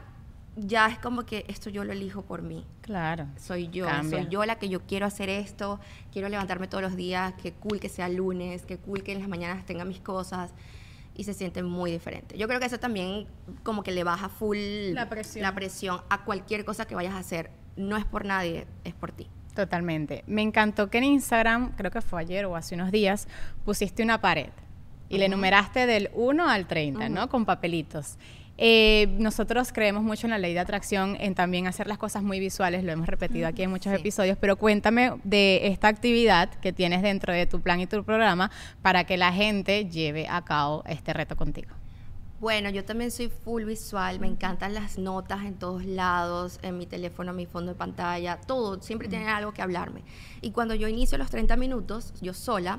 [0.56, 2.64] ya es como que esto yo lo elijo por mí.
[2.80, 3.26] Claro.
[3.36, 4.22] Soy yo, Cambia.
[4.22, 5.80] soy yo la que yo quiero hacer esto,
[6.12, 9.28] quiero levantarme todos los días, qué cool que sea lunes, qué cool que en las
[9.28, 10.54] mañanas tenga mis cosas
[11.16, 12.36] y se siente muy diferente.
[12.38, 13.26] Yo creo que eso también
[13.62, 14.58] como que le baja full
[14.92, 15.42] La presión.
[15.42, 17.50] la presión a cualquier cosa que vayas a hacer.
[17.76, 19.28] No es por nadie, es por ti.
[19.54, 20.22] Totalmente.
[20.26, 23.26] Me encantó que en Instagram, creo que fue ayer o hace unos días,
[23.64, 24.50] pusiste una pared
[25.08, 27.28] y le numeraste del 1 al 30, ¿no?
[27.28, 28.18] Con papelitos.
[28.58, 32.40] Eh, nosotros creemos mucho en la ley de atracción, en también hacer las cosas muy
[32.40, 34.00] visuales, lo hemos repetido aquí en muchos Sí.
[34.00, 38.50] episodios, pero cuéntame de esta actividad que tienes dentro de tu plan y tu programa
[38.80, 41.74] para que la gente lleve a cabo este reto contigo.
[42.40, 46.86] Bueno, yo también soy full visual, me encantan las notas en todos lados, en mi
[46.86, 50.02] teléfono, en mi fondo de pantalla, todo, siempre tienen algo que hablarme.
[50.42, 52.78] Y cuando yo inicio los 30 minutos, yo sola,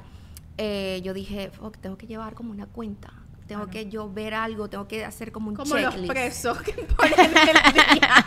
[0.58, 3.14] eh, yo dije, "Fuck, tengo que llevar como una cuenta,
[3.48, 6.12] tengo que yo ver algo, tengo que hacer como un Como los checklist.
[6.12, 8.24] presos que ponen el día.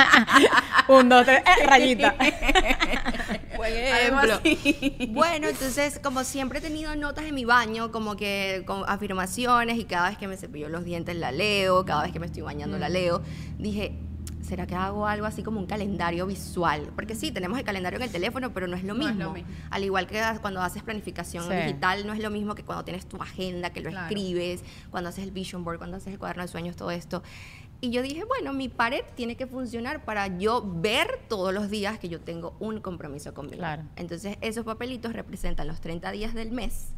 [0.89, 2.15] Un, dos, tres, eh, rayita.
[3.57, 4.41] Por ejemplo.
[5.11, 9.85] Bueno, entonces, como siempre he tenido notas en mi baño, como que con afirmaciones, y
[9.85, 12.79] cada vez que me cepillo los dientes la leo, cada vez que me estoy bañando
[12.79, 13.23] la leo,
[13.59, 13.99] dije,
[14.51, 16.91] ¿será que hago algo así como un calendario visual?
[16.97, 19.25] Porque sí, tenemos el calendario en el teléfono, pero no es lo No es mismo.
[19.29, 19.49] lo mismo.
[19.71, 21.55] Al igual que cuando haces planificación Sí.
[21.55, 24.07] digital, no es lo mismo que cuando tienes tu agenda, que lo Claro.
[24.09, 27.23] escribes, cuando haces el vision board, cuando haces el cuaderno de sueños, todo esto.
[27.81, 31.99] Y yo dije, bueno, mi pared tiene que funcionar para yo ver todos los días
[31.99, 33.59] que yo tengo un compromiso conmigo.
[33.59, 33.85] Claro.
[33.97, 36.89] Entonces, esos papelitos representan los 30 días del mes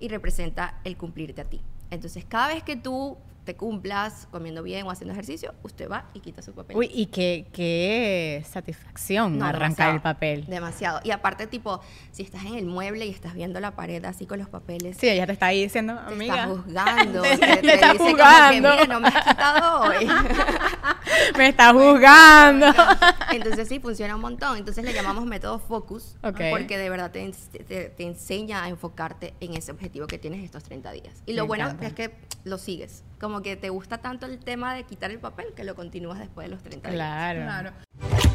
[0.00, 1.62] y representa el cumplirte a ti.
[1.90, 3.16] Entonces, cada vez que tú
[3.48, 6.78] te cumplas comiendo bien o haciendo ejercicio, usted va y quita su papelito.
[6.80, 10.44] Uy, y qué, qué satisfacción No, arrancar el papel.
[10.46, 11.00] Demasiado.
[11.02, 11.80] Y aparte, tipo,
[12.12, 15.08] si estás en el mueble y estás viendo la pared así con los papeles, Sí,
[15.08, 16.34] ella te está ahí diciendo, te amiga.
[16.34, 17.22] está juzgando.
[17.22, 18.70] Te- te, te está dice como que, juzgando.
[18.70, 20.08] mira, no me has quitado hoy.
[21.38, 22.66] Me está juzgando.
[23.32, 24.58] Entonces sí, funciona un montón.
[24.58, 26.40] Entonces le llamamos método focus Ok.
[26.50, 30.44] porque de verdad te, ens- te- te enseña a enfocarte en ese objetivo que tienes
[30.44, 31.22] estos 30 días.
[31.26, 31.86] Y lo Me bueno encanta.
[31.86, 33.04] es que lo sigues.
[33.20, 36.46] Como que te gusta tanto el tema de quitar el papel que lo continúas después
[36.46, 36.96] de los 30 días.
[36.96, 37.42] Claro.
[37.42, 38.27] Claro.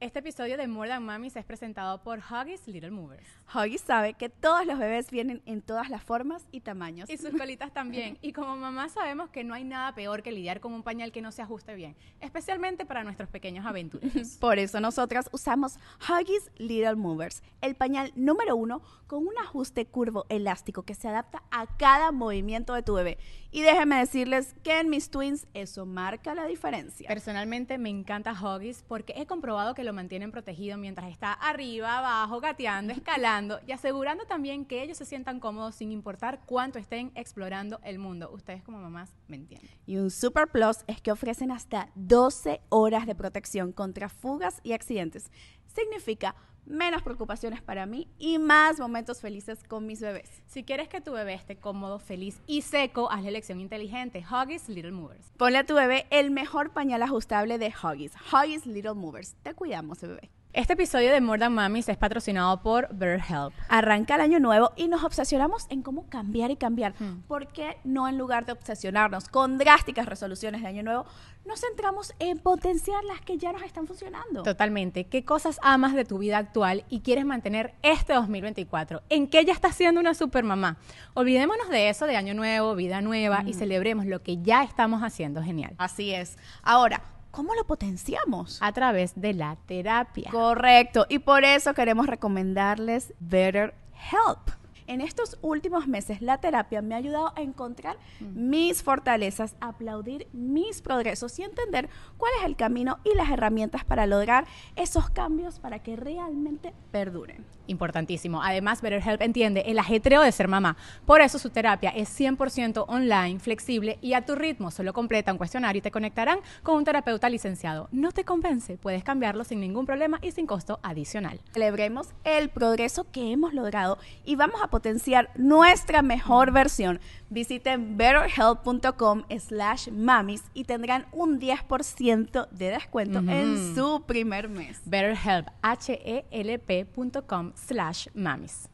[0.00, 3.26] Este episodio de More Than Mamis es presentado por Huggies Little Movers.
[3.52, 7.10] Huggy sabe que todos los bebés vienen en todas las formas y tamaños.
[7.10, 8.16] Y sus colitas también.
[8.22, 11.20] Y como mamá sabemos que no hay nada peor que lidiar con un pañal que
[11.20, 14.36] no se ajuste bien, especialmente para nuestros pequeños aventureros.
[14.40, 20.26] Por eso nosotras usamos Huggies Little Movers, el pañal número uno con un ajuste curvo
[20.28, 23.18] elástico que se adapta a cada movimiento de tu bebé.
[23.50, 27.08] Y déjenme decirles que en mis twins eso marca la diferencia.
[27.08, 32.40] Personalmente me encanta Huggies porque he comprobado que lo mantienen protegido mientras está arriba, abajo,
[32.40, 37.80] gateando, escalando y asegurando también que ellos se sientan cómodos sin importar cuánto estén explorando
[37.84, 38.30] el mundo.
[38.32, 39.70] Ustedes como mamás me entienden.
[39.86, 44.72] Y un super plus es que ofrecen hasta 12 horas de protección contra fugas y
[44.72, 45.30] accidentes.
[45.74, 46.34] Significa
[46.68, 50.42] menos preocupaciones para mí y más momentos felices con mis bebés.
[50.46, 54.24] Si quieres que tu bebé esté cómodo, feliz y seco, haz la elección inteligente.
[54.28, 55.32] Huggies Little Movers.
[55.36, 58.12] Ponle a tu bebé el mejor pañal ajustable de Huggies.
[58.32, 59.34] Huggies Little Movers.
[59.42, 60.30] Te cuidamos, bebé.
[60.58, 63.52] Este episodio de More Than Mamis es patrocinado por BetterHelp.
[63.68, 66.94] Arranca el año nuevo y nos obsesionamos en cómo cambiar y cambiar.
[67.28, 71.06] ¿Por qué no en lugar de obsesionarnos con drásticas resoluciones de año nuevo,
[71.46, 74.42] nos centramos en potenciar las que ya nos están funcionando?
[74.42, 75.04] Totalmente.
[75.04, 79.02] ¿Qué cosas amas de tu vida actual y quieres mantener este 2024?
[79.10, 80.76] ¿En qué ya estás siendo una supermamá?
[81.14, 85.40] Olvidémonos de eso de año nuevo, vida nueva y celebremos lo que ya estamos haciendo
[85.40, 85.76] genial.
[85.78, 86.36] Así es.
[86.64, 88.58] Ahora, ¿cómo lo potenciamos?
[88.62, 90.30] A través de la terapia.
[90.30, 91.06] Correcto.
[91.08, 94.50] Y por eso queremos recomendarles Better Help.
[94.88, 100.80] En estos últimos meses, la terapia me ha ayudado a encontrar mis fortalezas, aplaudir mis
[100.80, 105.82] progresos y entender cuál es el camino y las herramientas para lograr esos cambios para
[105.82, 107.44] que realmente perduren.
[107.68, 108.42] Importantísimo.
[108.42, 110.76] Además, BetterHelp entiende el ajetreo de ser mamá.
[111.06, 114.70] Por eso su terapia es 100% online, flexible y a tu ritmo.
[114.70, 117.88] Solo completa un cuestionario y te conectarán con un terapeuta licenciado.
[117.92, 118.76] ¿No te convence?
[118.76, 121.40] Puedes cambiarlo sin ningún problema y sin costo adicional.
[121.52, 127.00] Celebremos el progreso que hemos logrado y vamos a potenciar nuestra mejor versión.
[127.30, 134.80] Visiten betterhelp.com slash mamis y tendrán un 10% de descuento en su primer mes.
[134.84, 138.68] BetterHelp, H-E-L-P.com slash mamis.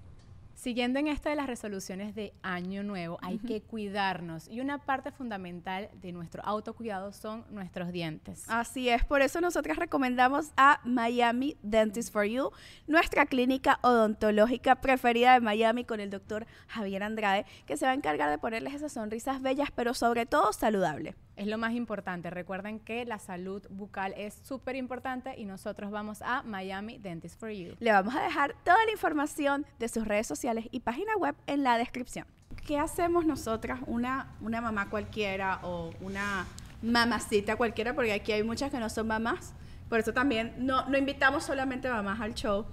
[0.64, 5.12] Siguiendo en esto de las resoluciones de año nuevo, hay que cuidarnos y una parte
[5.12, 8.44] fundamental de nuestro autocuidado son nuestros dientes.
[8.49, 12.51] Así es, por eso nosotras recomendamos a Miami Dentist for You,
[12.87, 17.94] nuestra clínica odontológica preferida de Miami con el doctor Javier Andrade, que se va a
[17.94, 21.14] encargar de ponerles esas sonrisas bellas, pero sobre todo saludable.
[21.37, 22.31] Es lo más importante.
[22.31, 27.51] Recuerden que la salud bucal es súper importante y nosotros vamos a Miami Dentist for
[27.51, 27.75] You.
[27.81, 31.64] Le vamos a dejar toda la información de sus redes sociales y página web en
[31.64, 32.27] la descripción.
[32.66, 36.47] ¿Qué hacemos nosotras, una, una mamá cualquiera o una
[36.83, 37.94] mamacita cualquiera?
[37.94, 39.55] Porque aquí hay muchas que no son mamás.
[39.88, 42.64] Por eso también no, no invitamos solamente mamás al show.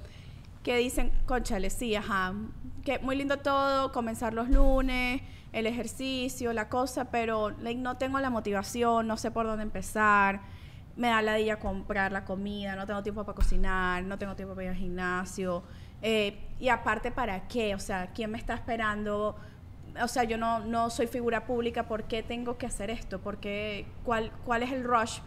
[0.64, 2.36] Que dicen, conchale, sí, ajá,
[2.86, 5.22] que muy lindo todo, comenzar los lunes,
[5.54, 10.42] el ejercicio, la cosa, pero no tengo la motivación, no sé por dónde empezar,
[10.96, 14.54] me da la día comprar la comida, no tengo tiempo para cocinar, no tengo tiempo
[14.56, 15.64] para ir al gimnasio.
[16.02, 17.76] eh, y aparte, ¿para qué?
[17.76, 19.36] O sea, ¿quién me está esperando?
[20.02, 23.20] O sea, yo no, no soy figura pública, ¿por qué tengo que hacer esto?
[23.20, 25.20] ¿Por qué, cuál, ¿Cuál es el rush?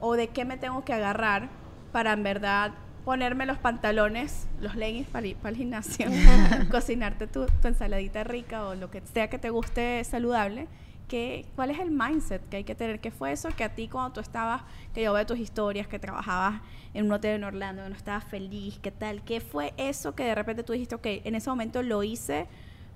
[0.00, 1.50] ¿O de qué me tengo que agarrar
[1.92, 2.72] para en verdad
[3.04, 6.06] ponerme los pantalones, los leggings para ir para el gimnasio,
[6.70, 10.68] cocinarte tu, tu ensaladita rica o lo que sea que te guste saludable?
[11.08, 13.00] ¿Qué, ¿Cuál es el mindset que hay que tener?
[13.00, 14.62] ¿Qué fue eso que a ti cuando tú estabas,
[14.94, 16.62] que yo veo tus historias, que trabajabas
[16.94, 19.22] en un hotel en Orlando, que no estabas feliz, qué tal?
[19.22, 22.46] ¿Qué fue eso que de repente tú dijiste, ok, en ese momento lo hice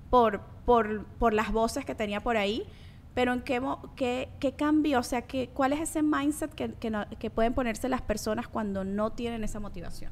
[0.09, 2.63] por, por, por las voces que tenía por ahí,
[3.17, 3.59] pero en qué,
[3.95, 4.99] qué, qué cambió?
[4.99, 8.47] O sea, ¿qué, ¿cuál es ese mindset que, que, no- que pueden ponerse las personas
[8.47, 10.11] cuando no tienen esa motivación?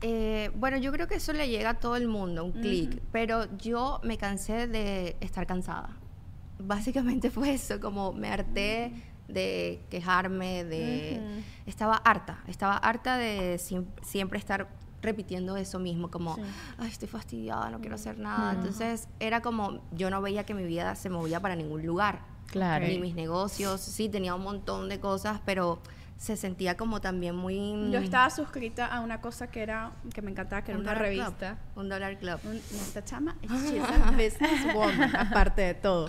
[0.00, 3.54] Eh, bueno, yo creo que eso le llega a todo el mundo, un clic, pero
[3.58, 5.90] yo me cansé de estar cansada.
[6.58, 8.92] Básicamente fue eso, como me harté
[9.28, 11.20] de quejarme, de...
[11.66, 14.68] Estaba harta, estaba harta de siem- siempre estar
[15.04, 16.36] repitiendo eso mismo, como,
[16.78, 18.52] ay, estoy fastidiada, no quiero hacer nada.
[18.54, 22.20] Entonces era como, yo no veía que mi vida se movía para ningún lugar.
[22.46, 22.86] Claro.
[22.86, 25.80] Ni mis negocios, sí, tenía un montón de cosas, pero
[26.16, 27.90] se sentía como también muy...
[27.90, 30.94] Yo estaba suscrita a una cosa que era que me encantaba, que era un una
[30.94, 31.58] dólar club, revista.
[31.74, 32.38] un dólar club.
[32.44, 36.08] Un- esta chama es she's a businesswoman, aparte de todo.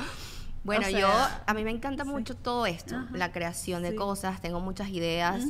[0.63, 1.10] Bueno, O sea, yo,
[1.45, 3.95] a mí me encanta mucho todo esto, la creación de Sí.
[3.95, 5.43] cosas, tengo muchas ideas,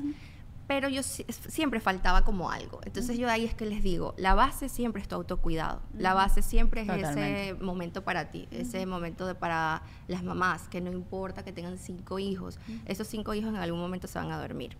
[0.67, 2.79] pero yo si- siempre faltaba como algo.
[2.85, 6.41] Entonces yo ahí es que les digo, la base siempre es tu autocuidado, la base
[6.41, 7.49] siempre es Totalmente.
[7.51, 11.77] ese momento para ti, ese momento de para las mamás, que no importa que tengan
[11.77, 14.75] cinco hijos, esos cinco hijos en algún momento se van a dormir.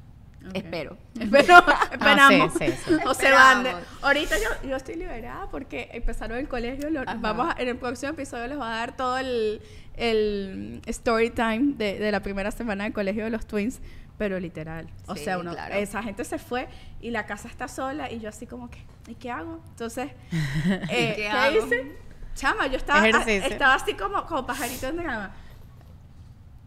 [0.54, 0.96] Espero.
[1.32, 1.56] Pero
[1.92, 2.54] esperamos.
[2.54, 2.94] sí, sí, sí.
[3.08, 3.64] O se van.
[3.64, 4.04] de- Esperamos.
[4.04, 6.90] ahorita yo, yo estoy liberada porque empezaron el colegio.
[6.92, 9.62] lo- vamos a- en el próximo episodio les voy a dar todo el,
[9.98, 13.82] el story time de, de la primera semana del colegio de los twins.
[14.18, 14.88] Pero literal.
[15.08, 15.76] O Sí, sea, uno, claro.
[15.76, 16.68] esa gente se fue
[17.02, 19.60] y la casa está sola y yo así como que, ¿y qué hago?
[19.72, 21.66] Entonces, eh, ¿Qué ¿qué, hago?
[21.66, 21.98] hice?
[22.36, 23.50] Chama, yo estaba, Ejercicio.
[23.52, 25.32] estaba así como, como pajarito en drama.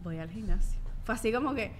[0.03, 0.79] Voy al gimnasio.
[1.03, 1.71] Fue así como que,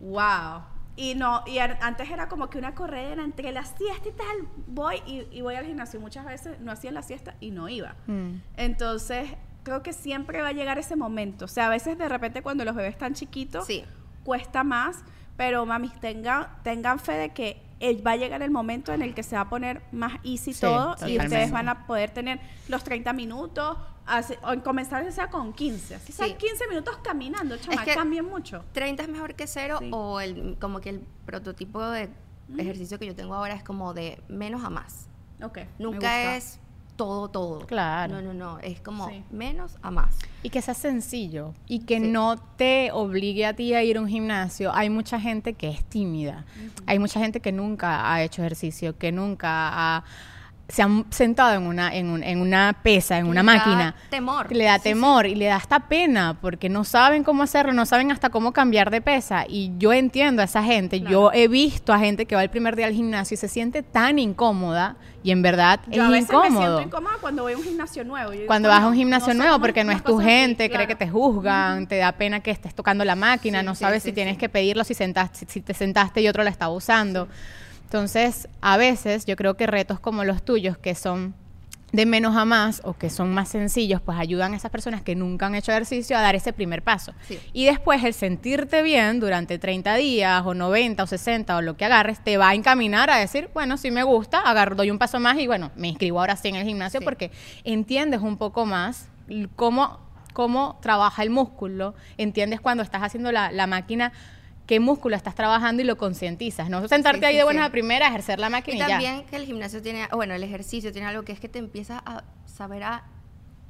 [0.00, 0.62] wow.
[0.96, 4.48] Y no, y an- antes era como que una corredera entre la siesta y tal,
[4.68, 6.00] voy y, y voy al gimnasio.
[6.00, 7.96] Muchas veces no hacía la siesta y no iba.
[8.06, 8.36] Mm.
[8.56, 9.28] Entonces,
[9.64, 11.46] creo que siempre va a llegar ese momento.
[11.46, 13.84] O sea, a veces de repente cuando los bebés están chiquitos, Sí.
[14.24, 15.04] Cuesta más,
[15.36, 19.14] pero mami, tengan, tengan fe de que eh, va a llegar el momento en el
[19.14, 22.40] que se va a poner más easy Sí, todo y ustedes van a poder tener
[22.68, 25.96] los 30 minutos, hace- o comenzar ya sea con 15.
[25.96, 26.34] Así sea Sí.
[26.34, 28.64] 15 minutos caminando, chama, que- cambien mucho.
[28.72, 29.90] 30 es mejor que cero Sí.
[29.92, 32.08] o el, como que el prototipo de
[32.56, 35.08] ejercicio que yo tengo ahora es como de menos a más.
[35.42, 35.56] Ok.
[35.56, 35.74] me gusta.
[35.78, 36.60] Nunca es
[36.96, 37.60] todo, todo.
[37.66, 38.14] Claro.
[38.14, 38.58] No, no, no.
[38.60, 39.22] Es como Sí.
[39.30, 40.16] menos a más.
[40.42, 42.08] Y que sea sencillo y que Sí.
[42.08, 44.72] no te obligue a ti a ir a un gimnasio.
[44.74, 46.44] Hay mucha gente que es tímida.
[46.86, 49.48] Hay mucha gente que nunca ha hecho ejercicio, que nunca
[49.96, 50.04] ha,
[50.66, 53.56] se han sentado en una, en, un- en una pesa, en Que una le da
[53.58, 53.94] máquina.
[54.08, 54.50] temor.
[54.50, 54.88] Le da Sí, sí.
[54.88, 58.52] temor y le da hasta pena porque no saben cómo hacerlo, no saben hasta cómo
[58.52, 59.44] cambiar de pesa.
[59.46, 61.00] Y yo entiendo a esa gente.
[61.00, 63.82] Yo he visto a gente que va el primer día al gimnasio y se siente
[63.82, 67.52] tan incómoda y en verdad Yo a es veces me siento incómodo incómoda cuando voy
[67.52, 68.28] a un gimnasio nuevo.
[68.32, 70.30] Yo digo, cuando vas a un "Coño, gimnasio nuevo porque no es tu pasa aquí",
[70.30, 73.74] gente, cree que te juzgan, te da pena que estés tocando la máquina, Sí, no
[73.74, 77.28] sabes si tienes que pedirlo, si, sentaste, si te sentaste y otro la estaba usando.
[77.84, 81.34] Entonces, a veces yo creo que retos como los tuyos, que son
[81.92, 85.14] de menos a más o que son más sencillos, pues ayudan a esas personas que
[85.14, 87.12] nunca han hecho ejercicio a dar ese primer paso.
[87.28, 87.38] Sí.
[87.52, 91.84] Y después el sentirte bien durante 30 días o 90 o 60 o lo que
[91.84, 95.20] agarres, te va a encaminar a decir, bueno, si me gusta, agarro, doy un paso
[95.20, 97.04] más y bueno, me inscribo ahora sí en el gimnasio Sí.
[97.04, 97.30] porque
[97.62, 99.06] entiendes un poco más
[99.54, 100.00] cómo,
[100.32, 104.12] cómo trabaja el músculo, entiendes cuando estás haciendo la, la máquina
[104.66, 106.86] qué músculo estás trabajando y lo concientizas, ¿no?
[106.88, 107.68] Sentarte Sí, ahí sí, de buenas sí.
[107.68, 108.88] a primera, ejercer la máquina Y y, ya.
[108.88, 112.00] también que el gimnasio tiene, bueno, el ejercicio tiene algo que es que te empiezas
[112.06, 113.04] a saber a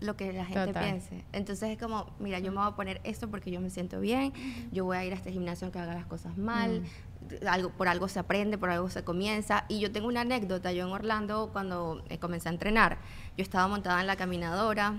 [0.00, 0.84] lo que la gente Total.
[0.84, 1.24] piense.
[1.32, 4.32] Entonces es como, mira, yo me voy a poner esto porque yo me siento bien,
[4.70, 7.46] yo voy a ir a este gimnasio aunque haga las cosas mal, Mm.
[7.48, 9.64] algo, por algo se aprende, por algo se comienza.
[9.68, 12.98] Y yo tengo una anécdota, yo en Orlando cuando eh, comencé a entrenar,
[13.38, 14.94] yo estaba montada en la caminadora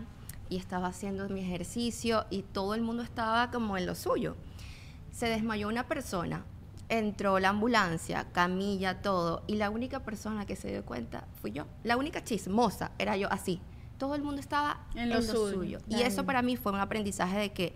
[0.50, 4.36] y estaba haciendo mi ejercicio y todo el mundo estaba como en lo suyo
[5.16, 6.44] se desmayó una persona,
[6.90, 11.66] entró la ambulancia, camilla, todo, y la única persona que se dio cuenta fui yo.
[11.84, 13.62] La única chismosa era yo así.
[13.98, 15.52] Todo el mundo estaba En en lo suyo.
[15.54, 15.80] suyo.
[15.88, 17.74] Y eso para mí fue un aprendizaje de que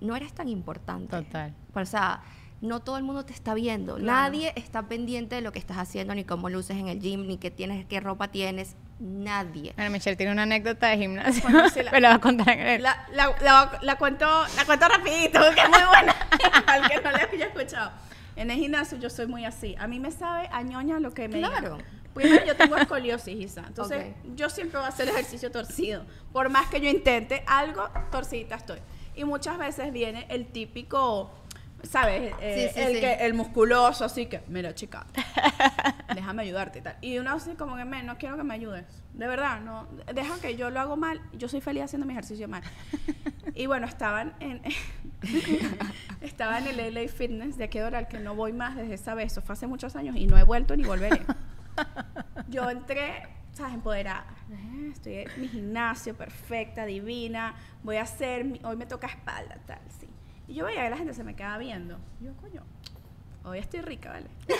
[0.00, 1.08] no eres tan importante.
[1.16, 1.52] Total.
[1.74, 2.22] O sea,
[2.60, 3.98] no todo el mundo te está viendo.
[3.98, 7.36] Nadie está pendiente de lo que estás haciendo, ni cómo luces en el gym, ni
[7.36, 8.76] qué tienes, qué ropa tienes.
[8.98, 9.74] Nadie.
[9.76, 12.48] Bueno, Michelle tiene una anécdota de gimnasio, Bueno, sí, la- me la va a contar
[12.58, 12.82] en el...
[12.82, 16.14] La, la, la, la cuento, la cuento rapidito, que es muy buena,
[16.66, 17.92] al que no la haya escuchado.
[18.36, 19.74] En el gimnasio yo soy muy así.
[19.78, 21.38] A mí me sabe a ñoña lo que me.
[21.38, 21.78] Claro.
[22.14, 23.64] Primero yo tengo escoliosis, Isa.
[23.66, 26.04] Entonces yo siempre voy a hacer ejercicio torcido.
[26.32, 28.78] Por más que yo intente algo, torcidita estoy.
[29.14, 31.30] Y muchas veces viene el típico,
[31.82, 32.32] ¿sabes?
[32.40, 33.00] Eh, Sí, sí, el, sí.
[33.00, 35.06] Que, el musculoso, así que, mira chica,
[36.14, 36.96] déjame ayudarte y tal.
[37.00, 38.84] Y uno así como que, me, no quiero que me ayudes.
[39.14, 39.86] De verdad, no.
[40.14, 41.20] Deja que yo lo hago mal.
[41.32, 42.62] Yo soy feliz haciendo mi ejercicio mal.
[43.54, 44.60] Y bueno, estaban en,
[46.20, 49.14] estaba en el LA Fitness de aquí de Oral, que no voy más desde esa
[49.14, 49.32] vez.
[49.32, 51.22] Eso fue hace muchos años y no he vuelto ni volveré.
[52.48, 53.74] Yo entré, ¿sabes?
[53.74, 54.26] Empoderada.
[54.50, 57.54] Eh, Estoy en mi gimnasio, perfecta, divina.
[57.82, 60.06] Voy a hacer, mi- hoy me toca espalda, tal, sí.
[60.48, 61.98] Y yo veía que la gente se me quedaba viendo.
[62.20, 62.62] Y yo, coño,
[63.44, 64.26] hoy estoy rica, ¿vale?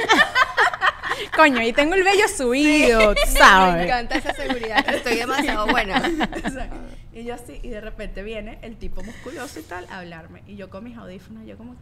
[1.37, 3.85] Coño, y tengo el vello subido, Me ¿sabes?
[3.85, 5.97] encanta esa seguridad, que estoy demasiado buena.
[6.35, 6.77] Exacto.
[7.13, 10.43] Y yo así, y de repente viene el tipo musculoso y tal a hablarme.
[10.47, 11.75] Y yo con mis audífonos, yo como.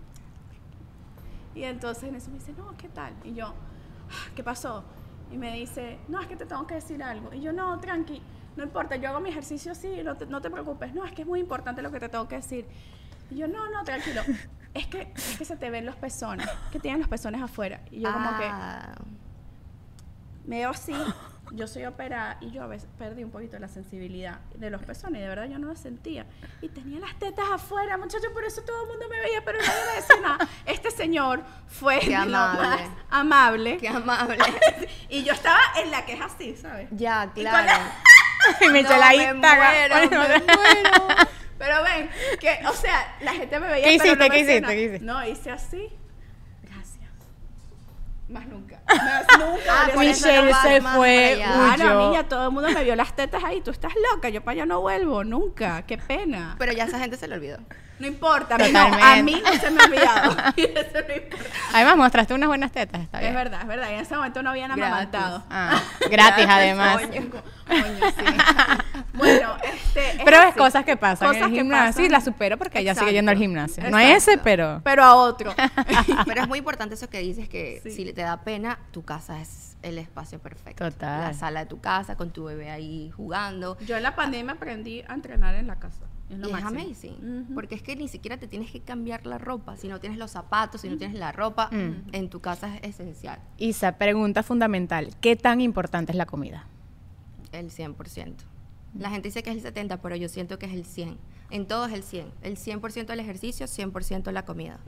[1.54, 3.12] Y entonces en eso me dice, no, ¿qué tal?
[3.24, 4.84] Y yo, "Ah, ¿qué pasó?
[5.32, 7.32] Y me dice, no, es que te tengo que decir algo.
[7.32, 8.22] Y yo, no, tranqui,
[8.56, 10.92] no importa, yo hago mi ejercicio así, no te, no te preocupes.
[10.94, 12.66] No, es que es muy importante lo que te tengo que decir.
[13.30, 14.22] Y yo, no, no, tranquilo.
[14.74, 17.80] Es que, es que se te ven los pezones, que tienen los pezones afuera.
[17.92, 18.96] Y yo como que Ah,
[20.46, 20.92] me veo así,
[21.52, 25.22] yo soy operada y yo a veces perdí un poquito la sensibilidad de los pezones,
[25.22, 26.26] de verdad yo no lo sentía.
[26.60, 29.80] Y tenía las tetas afuera, muchachos, por eso todo el mundo me veía, pero nadie
[29.90, 30.48] me decía nada.
[30.66, 32.62] Este señor fue Qué lo amable.
[32.68, 33.76] más amable.
[33.76, 34.38] Qué amable.
[35.08, 36.88] y yo estaba en la que es así, ¿sabes?
[36.90, 37.82] Ya, Y con claro.
[38.60, 41.28] Y Michelle No, ahí me taga, muero, me muero.
[41.64, 43.84] Pero ven, que, o sea, la gente me veía.
[43.84, 44.16] ¿Qué pero hiciste?
[44.16, 44.60] no me ¿Qué hiciste?
[44.60, 44.74] nada.
[44.74, 45.04] ¿Qué hiciste?
[45.04, 45.88] No, hice así.
[46.62, 47.10] Gracias.
[48.28, 48.82] Más nunca.
[48.86, 49.62] Más nunca.
[49.70, 51.42] Ah, Michelle no se más fue,
[51.76, 52.08] huyó.
[52.08, 53.60] niña, todo el mundo me vio las tetas ahí.
[53.62, 55.82] Tú estás loca, yo para allá no vuelvo, nunca.
[55.86, 56.56] Qué pena.
[56.58, 57.58] Pero ya esa gente se le olvidó.
[57.98, 59.06] No importa, a mí no, Totalmente.
[59.06, 60.36] a mí no se me ha olvidado.
[60.56, 61.44] Y eso no importa.
[61.72, 63.30] Además, mostraste unas buenas tetas, está bien.
[63.30, 63.90] Es verdad, es verdad.
[63.90, 64.84] Y en ese momento no habían Gratis.
[64.84, 65.44] amamantado.
[65.50, 65.80] Ah,
[66.10, 66.96] gratis además.
[67.02, 67.82] Coño, coño,
[68.16, 68.24] sí.
[69.14, 70.18] Bueno, este.
[70.24, 72.04] Pero es cosas que pasan en Cosas el que gimnasio pasan.
[72.04, 73.42] y la supero porque ella sigue yendo al Exacto,
[73.76, 73.90] gimnasio.
[73.90, 74.80] No a ese, pero...
[74.82, 75.54] Pero a otro.
[76.26, 77.90] Pero es muy importante eso que dices, que Sí.
[77.92, 80.90] si te da pena, tu casa es el espacio perfecto.
[80.90, 81.20] Total.
[81.28, 83.78] La sala de tu casa, con tu bebé ahí jugando.
[83.86, 86.00] Yo en la pandemia aprendí a entrenar en la casa.
[86.34, 87.42] Es lo Y es amazing.
[87.46, 87.54] Ujú.
[87.54, 89.76] Porque es que ni siquiera te tienes que cambiar la ropa.
[89.76, 92.08] Si no tienes los zapatos, si no tienes la ropa, Mm.
[92.12, 93.38] en tu casa es esencial.
[93.58, 95.10] Isa, pregunta fundamental.
[95.20, 96.66] ¿Qué tan importante es la comida?
[97.52, 98.44] El 100%.
[98.98, 101.16] La gente dice que es el 70%, pero yo siento que es el 100%.
[101.50, 102.32] En todo es el 100%.
[102.42, 104.78] El 100% del ejercicio, 100% la comida.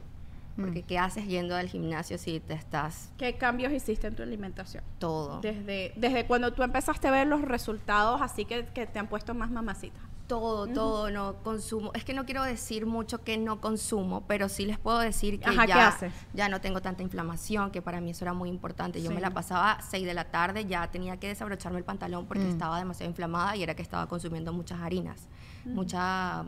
[0.56, 4.82] Porque ¿qué haces yendo al gimnasio si te estás ¿Qué cambios hiciste en tu alimentación?
[4.98, 5.40] todo?
[5.42, 9.34] Desde, desde cuando tú empezaste a ver los resultados, así que, que te han puesto
[9.34, 10.00] más mamacitas.
[10.26, 11.92] Todo, todo, no consumo.
[11.94, 15.48] Es que no quiero decir mucho que no consumo, pero sí les puedo decir que
[15.48, 15.98] Ajá, ¿qué ya,
[16.34, 19.00] ya no tengo tanta inflamación, que para mí eso era muy importante.
[19.00, 19.14] Yo Sí.
[19.14, 22.48] me la pasaba 6 de la tarde, ya tenía que desabrocharme el pantalón porque Mm.
[22.48, 25.28] estaba demasiado inflamada y era que estaba consumiendo muchas harinas,
[25.64, 26.44] mucha,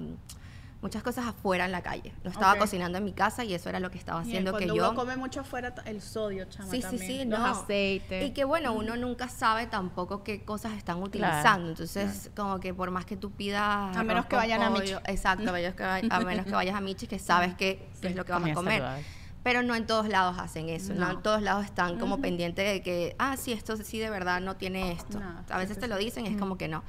[0.81, 2.15] muchas cosas afuera en la calle.
[2.23, 4.77] No estaba cocinando en mi casa y eso era lo que estaba haciendo que cuando
[4.77, 4.89] yo...
[4.91, 7.07] uno come mucho afuera, el sodio, chama, Sí, sí, también.
[7.07, 7.47] sí, Los no.
[7.47, 8.25] aceites.
[8.27, 11.71] Y que bueno, uno nunca sabe tampoco qué cosas están utilizando.
[11.71, 13.97] Entonces, como que por más que tú pidas.
[13.97, 14.93] A menos que vayan a Michi.
[15.07, 18.09] Exacto, a menos que, vay- a menos que vayas a Michi, que sabes que, qué
[18.09, 18.79] es lo que vas a comer.
[18.81, 19.05] saludable.
[19.43, 21.11] Pero no en todos lados hacen eso, no, No.
[21.13, 24.57] en todos lados están como pendientes de que, ah, sí, esto sí de verdad no
[24.57, 25.21] tiene esto.
[25.21, 26.05] No, a veces sí, te sí, lo sí.
[26.05, 26.83] dicen, es como que no.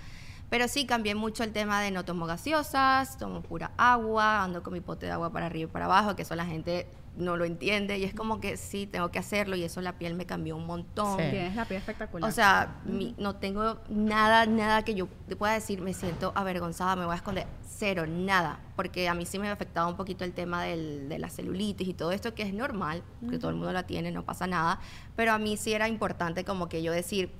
[0.49, 4.73] Pero sí, cambié mucho el tema de no tomo gaseosas, tomo pura agua, ando con
[4.73, 6.87] mi pote de agua para arriba y para abajo, que eso la gente
[7.17, 10.13] no lo entiende y es como que sí, tengo que hacerlo y eso la piel
[10.15, 11.17] me cambió un montón.
[11.19, 11.25] Sí.
[11.31, 12.29] Tienes la piel espectacular.
[12.29, 16.95] O sea, mi- no tengo nada, nada que yo te pueda decir, me siento avergonzada,
[16.95, 17.45] me voy a esconder.
[17.67, 18.59] Cero, nada.
[18.75, 21.87] Porque a mí sí me ha afectado un poquito el tema del- de la celulitis
[21.89, 24.79] y todo esto, que es normal, que todo el mundo la tiene, no pasa nada.
[25.15, 27.33] Pero a mí sí era importante como que yo decir,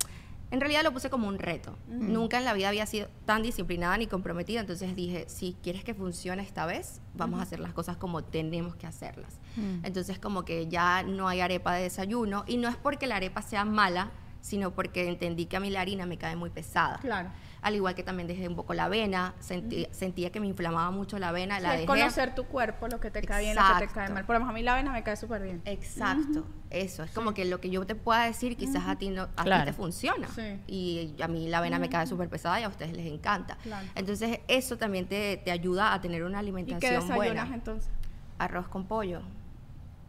[0.51, 1.75] en realidad lo puse como un reto.
[1.87, 5.93] Nunca en la vida había sido tan disciplinada ni comprometida, entonces dije, si quieres que
[5.93, 9.39] funcione esta vez, vamos a hacer las cosas como tenemos que hacerlas.
[9.83, 13.41] Entonces como que ya no hay arepa de desayuno y no es porque la arepa
[13.41, 16.97] sea mala, sino porque entendí que a mí la harina me cae muy pesada.
[16.99, 17.29] Claro.
[17.62, 21.20] Al igual que también dejé un poco la avena, sentí- sentía que me inflamaba mucho
[21.20, 21.86] la avena, Sí, la es dejé.
[21.88, 24.26] conocer tu cuerpo, lo que te cae bien, lo que te cae mal.
[24.26, 25.62] Por lo menos a mí la avena me cae súper bien.
[25.66, 29.28] Exacto, eso, es como que lo que yo te pueda decir quizás a ti no
[29.36, 30.60] a ti te funciona Sí.
[30.68, 33.57] y a mí la avena me cae súper pesada y a ustedes les encanta.
[33.64, 33.88] Claro.
[33.95, 37.55] Entonces eso también te, te ayuda a tener una ¿Y alimentación qué desayunas buena.
[37.55, 37.89] entonces?
[38.38, 39.22] Arroz con pollo.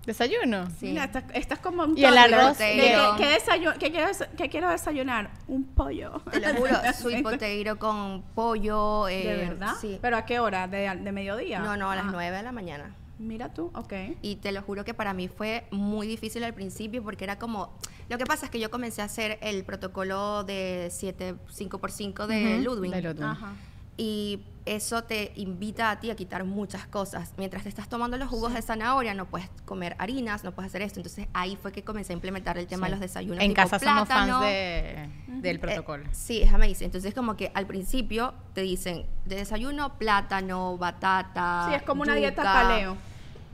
[0.07, 0.67] ¿Desayuno?
[0.79, 0.87] Sí.
[0.87, 4.49] Mira, estás, estás como un Y el arroz, ¿De y ¿Qué, qué qué quiero, qué
[4.49, 5.31] quiero desayunar?
[5.47, 6.23] Un pollo.
[6.31, 9.05] Te lo juro, sweet potato con pollo.
[9.07, 9.75] ¿De eh, verdad?
[9.81, 9.99] Sí.
[10.01, 10.69] ¿Pero a qué hora?
[10.69, 11.61] ¿De, de mediodía?
[11.61, 12.95] no, no, a las Ah, 9 de la mañana.
[13.19, 13.93] Mira tú, ok.
[14.23, 17.77] Y te lo juro que para mí fue muy difícil al principio porque era como...
[18.09, 22.61] Lo que pasa es que yo comencé a hacer el protocolo de 7, 5x5 de
[22.61, 22.91] Ludwig.
[22.91, 23.23] De Ludwig.
[23.25, 23.53] Ajá.
[23.99, 24.41] Y
[24.77, 27.33] eso te invita a ti a quitar muchas cosas.
[27.37, 30.83] Mientras te estás tomando los jugos de zanahoria, no puedes comer harinas, no puedes hacer
[30.83, 31.01] esto.
[31.01, 33.43] Entonces ahí fue que comencé a implementar el tema de los desayunos.
[33.43, 36.05] En tipo casa somos fans de, del Eh, protocolo.
[36.13, 36.85] sí, es amazing.
[36.87, 41.67] Entonces como que al principio te dicen de desayuno plátano, batata.
[41.69, 42.97] Sí, es como una dieta paleo.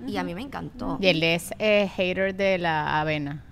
[0.07, 0.99] Y a mí me encantó.
[1.01, 3.43] Y él es eh, hater de la avena.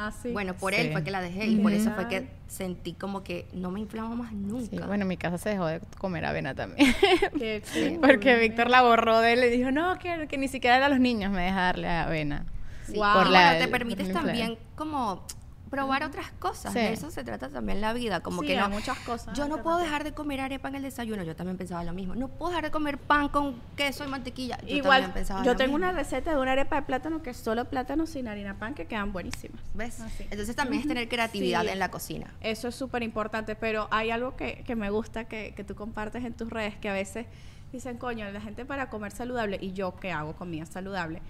[0.00, 0.30] Ah, sí.
[0.30, 0.80] Bueno, por Sí.
[0.80, 3.80] él fue que la dejé y por eso fue que sentí como que no me
[3.80, 4.64] inflamo más nunca.
[4.70, 6.94] Sí, bueno, en mi casa se dejó de comer avena también.
[7.36, 7.62] Qué
[7.98, 7.98] cool.
[8.08, 11.00] Porque Víctor la borró de él y dijo, no, que, que ni siquiera a los
[11.00, 12.46] niños me deja darle avena.
[12.86, 12.94] Sí.
[12.94, 13.18] Guau.
[13.18, 15.24] Por la- te permites también como
[15.70, 16.72] probar otras cosas.
[16.72, 16.78] Sí.
[16.78, 18.20] De eso se trata también la vida.
[18.20, 20.76] Como Sí, que hay no, muchas cosas Yo no puedo dejar de comer arepa en
[20.76, 21.22] el desayuno.
[21.22, 22.14] Yo también pensaba lo mismo.
[22.14, 24.58] No puedo dejar de comer pan con queso y mantequilla.
[24.62, 25.88] Yo Igual, también pensaba yo lo tengo mismo.
[25.88, 28.86] una receta de una arepa de plátano que es solo plátano sin harina pan que
[28.86, 29.60] quedan buenísimas.
[29.74, 30.00] ¿Ves?
[30.00, 30.24] Así.
[30.30, 31.68] Entonces también es tener creatividad Sí.
[31.68, 32.32] en la cocina.
[32.40, 36.24] Eso es súper importante, pero hay algo que, que me gusta que, que tú compartes
[36.24, 37.26] en tus redes, que a veces
[37.72, 41.20] dicen, coño, la gente para comer saludable, y yo que hago comida saludable,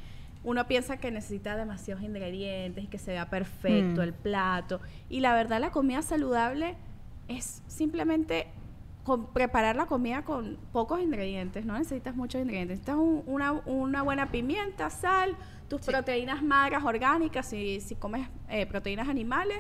[0.44, 4.04] uno piensa que necesita demasiados ingredientes y que se vea perfecto Mm.
[4.04, 4.80] el plato.
[5.08, 6.76] Y la verdad, la comida saludable
[7.28, 8.46] es simplemente
[9.04, 12.78] con- preparar la comida con pocos ingredientes, no necesitas muchos ingredientes.
[12.78, 15.34] Necesitas un- una, una buena pimienta, sal,
[15.68, 19.58] tus proteínas magras orgánicas, si, si comes eh, proteínas animales,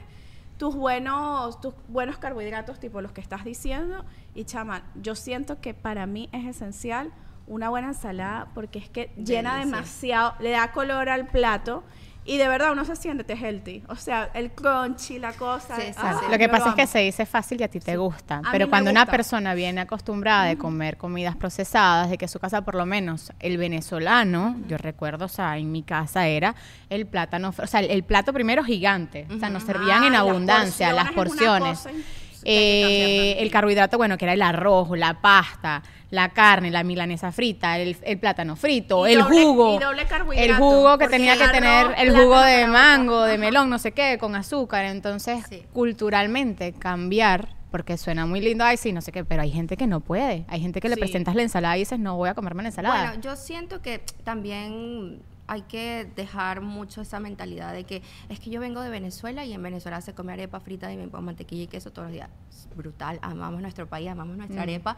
[0.58, 4.04] tus buenos, tus buenos carbohidratos, tipo los que estás diciendo.
[4.34, 7.10] Y chama, yo siento que para mí es esencial
[7.48, 9.76] una buena ensalada porque es que llena Delicia.
[9.76, 11.82] demasiado, le da color al plato.
[12.24, 13.82] Y de verdad uno se siente healthy.
[13.88, 15.76] O sea, el crunchy, la cosa.
[15.76, 16.26] Sí, ah, sí.
[16.30, 18.42] Lo que pasa es que se dice fácil y a ti te gusta.
[18.44, 22.60] A Pero cuando una persona viene acostumbrada de comer comidas procesadas, de que su casa
[22.60, 26.54] por lo menos el venezolano, yo recuerdo, o sea, en mi casa era
[26.90, 30.18] el plátano, o sea, el, el plato primero gigante, o sea, nos servían en Ah,
[30.18, 32.06] las abundancia las porciones es una porciones.
[32.44, 37.78] Eh, el carbohidrato, bueno, que era el arroz, la pasta, la carne, la milanesa frita,
[37.78, 39.74] el, el plátano frito, Y el doble- jugo.
[39.76, 43.68] y doble carbohidrato, el jugo que tenía que tener el jugo de mango, de melón,
[43.68, 44.84] no sé qué, con azúcar.
[44.86, 45.64] Entonces, Sí.
[45.72, 49.86] culturalmente cambiar, porque suena muy lindo, ay, sí, no sé qué, pero hay gente que
[49.86, 50.46] no puede.
[50.48, 51.00] Hay gente que le Sí.
[51.00, 53.08] presentas la ensalada y dices, no voy a comerme la ensalada.
[53.08, 58.50] Bueno, yo siento que también hay que dejar mucho esa mentalidad de que es que
[58.50, 61.64] yo vengo de Venezuela y en Venezuela se come arepa frita y me pongo mantequilla
[61.64, 62.28] y queso todos los días.
[62.50, 64.96] Es brutal, amamos nuestro país, amamos nuestra arepa,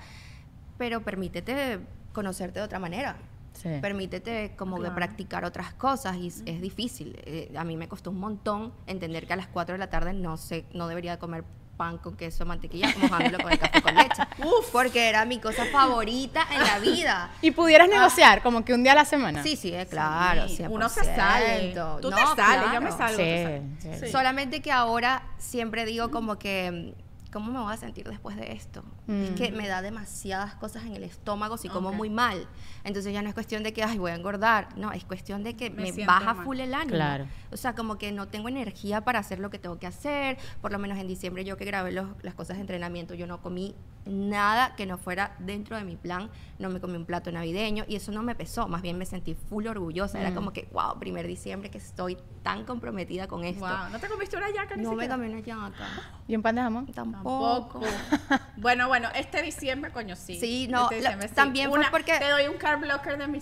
[0.76, 1.80] pero permítete
[2.12, 3.16] conocerte de otra manera.
[3.52, 3.68] Sí.
[3.80, 4.94] Permítete como que Claro.
[4.96, 7.16] practicar otras cosas y es, es difícil.
[7.24, 10.12] Eh, a mí me costó un montón entender que a las 4 de la tarde
[10.12, 11.44] no sé, no debería comer
[11.80, 14.22] pan con queso, mantequilla, mojándolo con el café con leche.
[14.70, 17.30] Porque era mi cosa favorita en la vida.
[17.40, 19.42] y pudieras negociar como que un día a la semana.
[19.42, 20.68] Sí, sí, eh, claro, Sí, 100%.
[20.68, 21.72] Uno se sale.
[22.02, 23.16] Tú No, te sales, yo me salgo.
[23.98, 24.10] Sí.
[24.12, 26.92] Solamente que ahora siempre digo como que,
[27.32, 28.82] ¿cómo me voy a sentir después de esto?
[29.08, 31.94] Es que me da demasiadas cosas en el estómago si como Ok.
[31.94, 32.46] muy mal.
[32.84, 34.68] Entonces ya no es cuestión de que, ay, voy a engordar.
[34.76, 36.44] No, es cuestión de que Me me, baja mal.
[36.44, 36.96] full el ánimo.
[36.96, 37.26] Claro.
[37.52, 40.38] O sea, como que no tengo energía para hacer lo que tengo que hacer.
[40.60, 43.40] Por lo menos en diciembre yo que grabé los- las cosas de entrenamiento, yo no
[43.42, 43.74] comí
[44.06, 46.30] nada que no fuera dentro de mi plan.
[46.58, 49.34] No me comí un plato navideño y eso no me pesó, más bien me sentí
[49.34, 50.18] full orgullosa.
[50.18, 50.20] Mm.
[50.22, 53.60] Era como que, wow, primer diciembre que estoy tan comprometida con esto.
[53.66, 55.14] Wow, ¿no te comiste una yaca ni No me siquiera?
[55.16, 55.86] comí una yaca.
[56.26, 56.86] ¿Y un pan de jamón?
[56.86, 57.19] Tampoco.
[58.56, 60.38] Bueno, bueno, este diciembre, coño, sí.
[60.38, 61.34] Sí, no, Este la- diciembre, sí.
[61.34, 63.40] también fue Una- porque- Te doy un carb blocker de mi.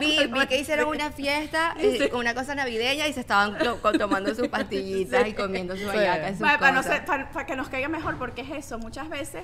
[0.00, 3.56] Vi, vi que hicieron una fiesta, eh, una cosa navideña y se estaban
[3.98, 7.88] tomando sus pastillitas y comiendo sus hallacas Para, para no para- para que nos caiga
[7.88, 8.78] mejor, porque es eso.
[8.78, 9.42] Muchas veces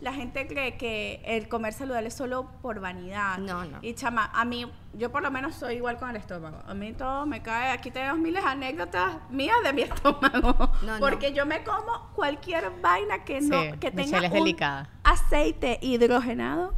[0.00, 3.38] la gente cree que el comer saludable es solo por vanidad.
[3.38, 3.78] No, no.
[3.82, 6.62] Y chama, a mí, yo por lo menos soy igual con el estómago.
[6.66, 7.70] A mí todo me cae.
[7.70, 10.54] Aquí tenemos miles de anécdotas mías de mi estómago.
[10.82, 10.98] No, no.
[11.00, 14.56] porque yo me como cualquier vaina que no Sí, que tenga es un
[15.04, 16.74] aceite hidrogenado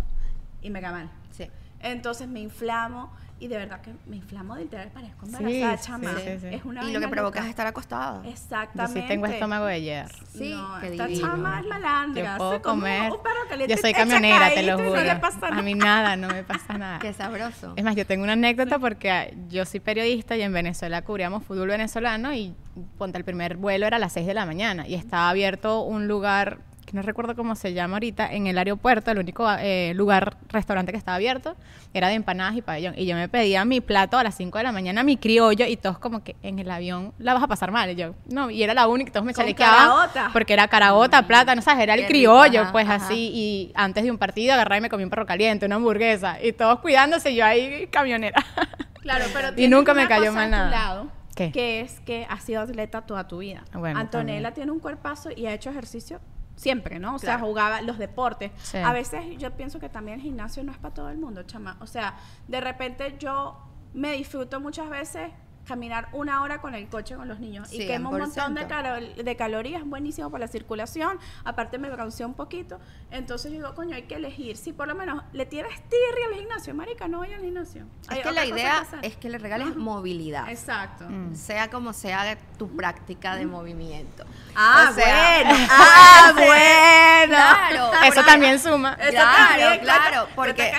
[0.60, 1.10] y me cae mal.
[1.30, 1.48] Sí.
[1.80, 3.12] Entonces me inflamo
[3.44, 6.10] y de verdad que me inflamo de literal parezco embarazada, sí, chama.
[6.16, 6.46] sí, sí.
[6.52, 7.44] Es una Y lo que provoca loca.
[7.44, 8.22] es estar acostada.
[8.22, 9.00] Yo Exactamente.
[9.02, 10.14] sí tengo estómago de hierro.
[10.32, 11.28] Sí, no, qué esta divino.
[11.28, 12.32] chama es malandra.
[12.32, 13.12] Yo puedo se come comer.
[13.12, 14.94] Un perro caliente, Yo soy camionera, te lo juro.
[14.96, 15.58] No le pasa nada.
[15.58, 16.98] A mí nada, no me pasa nada.
[17.00, 17.72] Qué sabroso.
[17.76, 21.68] Es más, yo tengo una anécdota porque yo soy periodista y en Venezuela cubríamos fútbol
[21.68, 22.54] venezolano y
[22.98, 26.06] ponte el primer vuelo era a las 6 de la mañana y estaba abierto un
[26.08, 26.58] lugar
[26.92, 30.98] no recuerdo cómo se llama ahorita, en el aeropuerto, el único eh, lugar, restaurante que
[30.98, 31.56] estaba abierto,
[31.94, 32.94] era de empanadas y pabellón.
[32.96, 35.76] Y yo me pedía mi plato a las 5 de la mañana, mi criollo, y
[35.76, 37.90] todos como que en el avión la vas a pasar mal.
[37.90, 40.10] Y yo, no, y era la única, todos me chalequeaban.
[40.32, 41.82] Porque era caraota, plátano, ¿sabes?
[41.82, 43.06] Era el criollo, ajá, pues ajá.
[43.06, 43.30] así.
[43.34, 46.42] Y antes de un partido agarré y me comí un perro caliente, una hamburguesa.
[46.42, 48.44] Y todos cuidándose, yo ahí camionera.
[49.02, 50.70] Claro, pero Y nunca me cayó mal nada.
[50.70, 51.50] lado, ¿Qué?
[51.50, 53.64] Que es que has sido atleta toda tu vida.
[53.74, 54.54] Bueno, Antonella también.
[54.54, 56.20] tiene un cuerpazo y ha hecho ejercicio
[56.56, 57.14] siempre, ¿no?
[57.14, 58.52] O sea, jugaba los deportes.
[58.62, 58.78] Sí.
[58.78, 61.76] A veces yo pienso que también el gimnasio no es para todo el mundo, chama.
[61.80, 62.14] O sea,
[62.48, 63.58] de repente yo
[63.94, 65.30] me disfruto muchas veces
[65.66, 68.68] caminar una hora con el coche con los niños y quemo un montón de, 100%.
[68.68, 73.74] calo- de calorías, buenísimo para la circulación, aparte me bronceé un poquito, entonces yo digo,
[73.74, 77.20] coño, hay que elegir, si por lo menos le tienes tirria al gimnasio, marica, no
[77.20, 77.86] vaya al gimnasio.
[78.08, 78.98] Hay Es que la idea hacer.
[79.02, 80.48] es que le regales movilidad.
[80.50, 81.04] Exacto.
[81.08, 81.34] Mm.
[81.34, 84.24] Sea como sea tu práctica de movimiento.
[84.54, 85.66] Ah, O sea, bueno.
[85.70, 87.28] Ah, bueno.
[87.28, 87.90] Claro.
[88.04, 88.94] Eso también suma.
[89.00, 90.72] Eso claro, también, claro, porque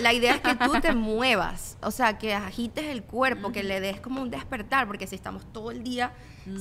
[0.00, 3.80] la idea es que tú te muevas, o sea, que agites el cuerpo, que le
[3.80, 6.12] des como un despertar, porque si estamos todo el día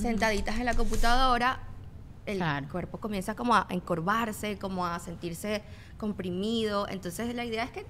[0.01, 1.59] sentaditas en la computadora,
[2.25, 2.67] el Claro.
[2.69, 5.63] cuerpo comienza como a encorvarse, como a sentirse
[5.97, 7.85] comprimido, entonces la idea es que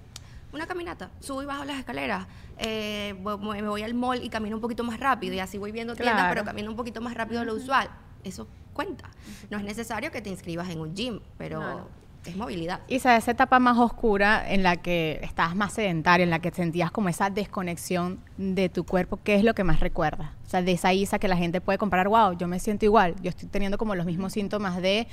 [0.53, 2.25] una caminata, subo y bajo las escaleras,
[2.57, 5.93] eh, me voy al mall y camino un poquito más rápido y así voy viendo
[5.95, 7.89] tiendas, pero camino un poquito más rápido de lo usual.
[8.23, 9.09] Eso cuenta.
[9.49, 11.89] No es necesario que te inscribas en un gym, pero.
[12.27, 12.81] Es movilidad.
[12.87, 16.51] Y sabes, esa etapa más oscura en la que estabas más sedentaria, en la que
[16.51, 20.31] sentías como esa desconexión de tu cuerpo, ¿qué es lo que más recuerdas?
[20.45, 23.15] O sea, de esa Isa que la gente puede comparar, wow, yo me siento igual,
[23.21, 25.07] yo estoy teniendo como los mismos síntomas de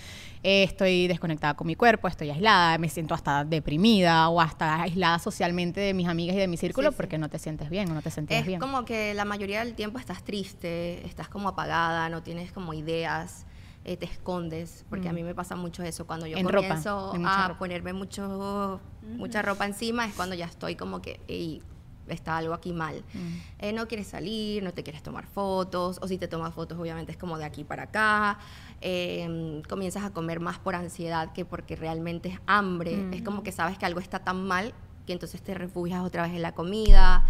[0.45, 5.19] eh, estoy desconectada con mi cuerpo, estoy aislada, me siento hasta deprimida o hasta aislada
[5.19, 6.97] socialmente de mis amigas y de mi círculo Sí, sí.
[6.97, 8.61] porque no te sientes bien o no te sentías Es bien.
[8.61, 13.45] como que la mayoría del tiempo estás triste, estás como apagada, no tienes como ideas,
[13.85, 16.07] eh, te escondes, porque a mí me pasa mucho eso.
[16.07, 16.41] Cuando yo Mm.
[16.41, 17.59] En ropa, comienzo mucha a ropa.
[17.59, 21.63] ponerme mucho, mucha ropa encima, es cuando ya estoy como que, "Ey,
[22.09, 23.03] está algo aquí mal.
[23.15, 23.37] Mm.
[23.61, 27.13] Eh, no quieres salir, no te quieres tomar fotos, o si te tomas fotos, obviamente
[27.13, 28.39] es como de aquí para acá.
[28.83, 33.09] Eh, comienzas a comer más por ansiedad que porque realmente es hambre.
[33.13, 34.75] Es como que sabes que algo está tan mal
[35.07, 37.25] que entonces te refugias otra vez en la comida.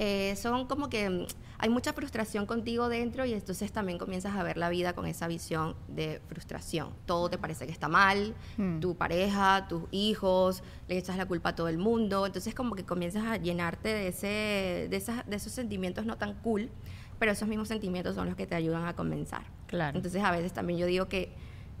[0.00, 1.26] Eh, son como que mm,
[1.58, 5.26] hay mucha frustración contigo dentro y entonces también comienzas a ver la vida con esa
[5.26, 6.90] visión de frustración.
[7.04, 8.78] Todo te parece que está mal, Mm.
[8.78, 12.84] tu pareja, tus hijos, le echas la culpa a todo el mundo, entonces como que
[12.84, 16.70] comienzas a llenarte de, ese, de, esas- de esos sentimientos no tan cool,
[17.18, 19.42] pero esos mismos sentimientos son los que te ayudan a comenzar.
[19.66, 19.96] Claro.
[19.96, 21.32] Entonces a veces también yo digo que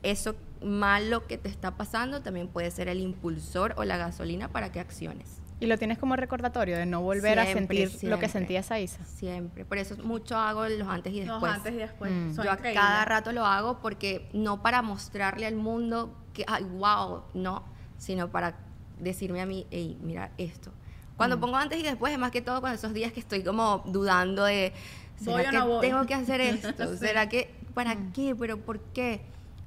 [0.02, 4.72] eso malo que te está pasando también puede ser el impulsor o la gasolina para
[4.72, 5.37] que acciones.
[5.60, 8.28] Y lo tienes como recordatorio de no volver a Siempre, sentir lo que siempre.
[8.28, 9.04] sentía esa Isa.
[9.04, 9.64] Siempre.
[9.64, 11.52] Por eso mucho hago los antes y Los después.
[11.52, 12.12] antes y después.
[12.12, 12.34] Mm.
[12.34, 12.80] Son Yo a increíbles.
[12.82, 17.64] cada rato lo hago porque no para mostrarle al mundo que, ay, wow, no,
[17.96, 18.56] sino para
[19.00, 20.70] decirme a mí, hey, mira esto.
[21.16, 21.40] Cuando Mm.
[21.40, 24.44] pongo antes y después, es más que todo cuando esos días que estoy como dudando
[24.44, 24.72] de,
[25.16, 25.80] ¿será ¿Voy o que no voy?
[25.80, 26.40] tengo que hacer
[26.76, 26.92] esto?
[26.92, 26.98] Sí.
[26.98, 28.36] ¿Será que, para qué?
[28.38, 29.22] ¿Pero por qué?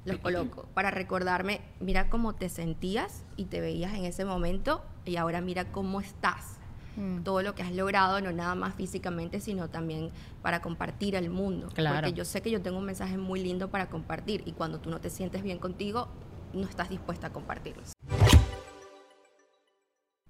[0.06, 5.16] Los coloco para recordarme, mira cómo te sentías y te veías en ese momento y
[5.16, 6.58] ahora mira cómo estás
[6.96, 7.22] Mm.
[7.22, 10.10] todo lo que has logrado, no nada más físicamente, sino también
[10.42, 11.68] para compartir al mundo.
[11.74, 11.96] Claro.
[11.96, 14.90] Porque yo sé que yo tengo un mensaje muy lindo para compartir y cuando tú
[14.90, 16.08] no te sientes bien contigo,
[16.52, 17.82] no estás dispuesta a compartirlo.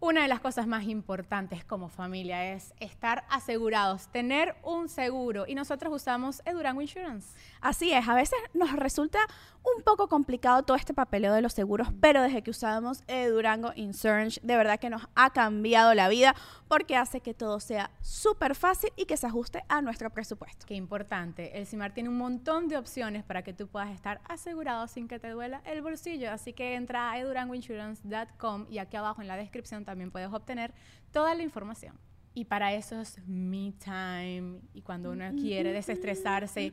[0.03, 5.44] Una de las cosas más importantes como familia es estar asegurados, tener un seguro.
[5.46, 7.28] Y nosotros usamos Edurango Insurance.
[7.61, 9.20] Así es, a veces nos resulta
[9.62, 13.70] un poco complicado todo este papeleo de los seguros, pero desde que usamos eh, Durango
[13.76, 16.34] Insurance, de verdad que nos ha cambiado la vida
[16.72, 20.64] porque hace que todo sea súper fácil y que se ajuste a nuestro presupuesto.
[20.66, 21.58] Qué importante.
[21.58, 25.18] El CIMAR tiene un montón de opciones para que tú puedas estar asegurado sin que
[25.18, 26.30] te duela el bolsillo.
[26.30, 30.72] Así que entra a edurangoinsurance.com y aquí abajo en la descripción también puedes obtener
[31.12, 31.98] toda la información.
[32.32, 34.60] Y para eso es me time.
[34.72, 36.72] Y cuando uno quiere desestresarse,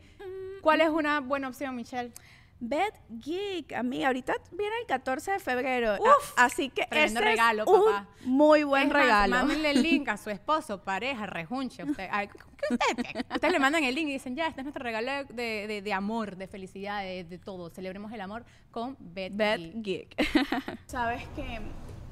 [0.62, 2.14] ¿cuál es una buena opción, Michelle?
[2.62, 5.92] Bed Geek, amiga, ahorita viene el 14 de febrero.
[5.94, 8.08] a- Uf, así que tremendo ese regalo, es un papá.
[8.26, 9.36] muy buen Es más, regalo.
[9.38, 11.84] Mándenle el link a su esposo, pareja, rejunche.
[11.86, 13.26] Usted, ay, ¿qué usted?
[13.34, 15.94] Ustedes le mandan el link y dicen, ya, este es nuestro regalo de, de- de
[15.94, 17.70] amor, de felicidad, de, de todo.
[17.70, 20.16] Celebremos el amor con Bed, Bed Geek.
[20.18, 20.80] Geek.
[20.86, 21.62] Sabes que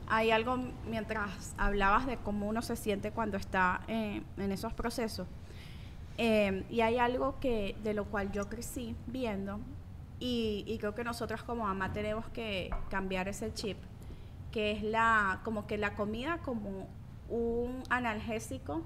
[0.08, 0.58] hay algo
[0.90, 5.28] mientras hablabas de cómo uno se siente cuando está eh, en esos procesos.
[6.18, 9.60] Eh, y hay algo que de lo cual yo crecí viendo
[10.20, 13.78] y, y creo que nosotros como mamá tenemos que cambiar ese chip,
[14.52, 16.88] que es la como que la comida como
[17.30, 18.82] un analgésico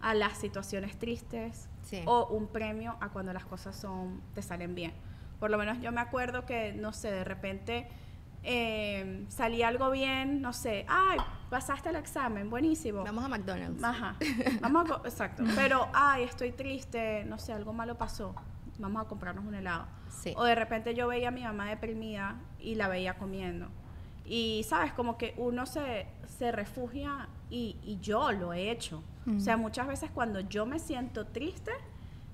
[0.00, 2.02] a las situaciones tristes Sí.
[2.04, 4.92] o un premio a cuando las cosas son te salen bien.
[5.40, 7.88] Por lo menos yo me acuerdo que, no sé, de repente
[8.42, 11.18] eh, salía algo bien, no sé, ay,
[11.48, 13.02] pasaste el examen, buenísimo.
[13.04, 13.82] Vamos a McDonald's.
[13.82, 14.16] Ajá.
[14.60, 15.42] Vamos a exacto.
[15.56, 18.34] Pero, ay, estoy triste, no sé, algo malo pasó.
[18.80, 19.86] Vamos a comprarnos un helado.
[20.08, 20.34] Sí.
[20.36, 23.68] O de repente yo veía a mi mamá deprimida y la veía comiendo.
[24.24, 24.92] Y, ¿sabes?
[24.92, 26.06] Como que uno se,
[26.38, 29.02] se refugia y, y yo lo he hecho.
[29.36, 31.70] O sea, muchas veces cuando yo me siento triste,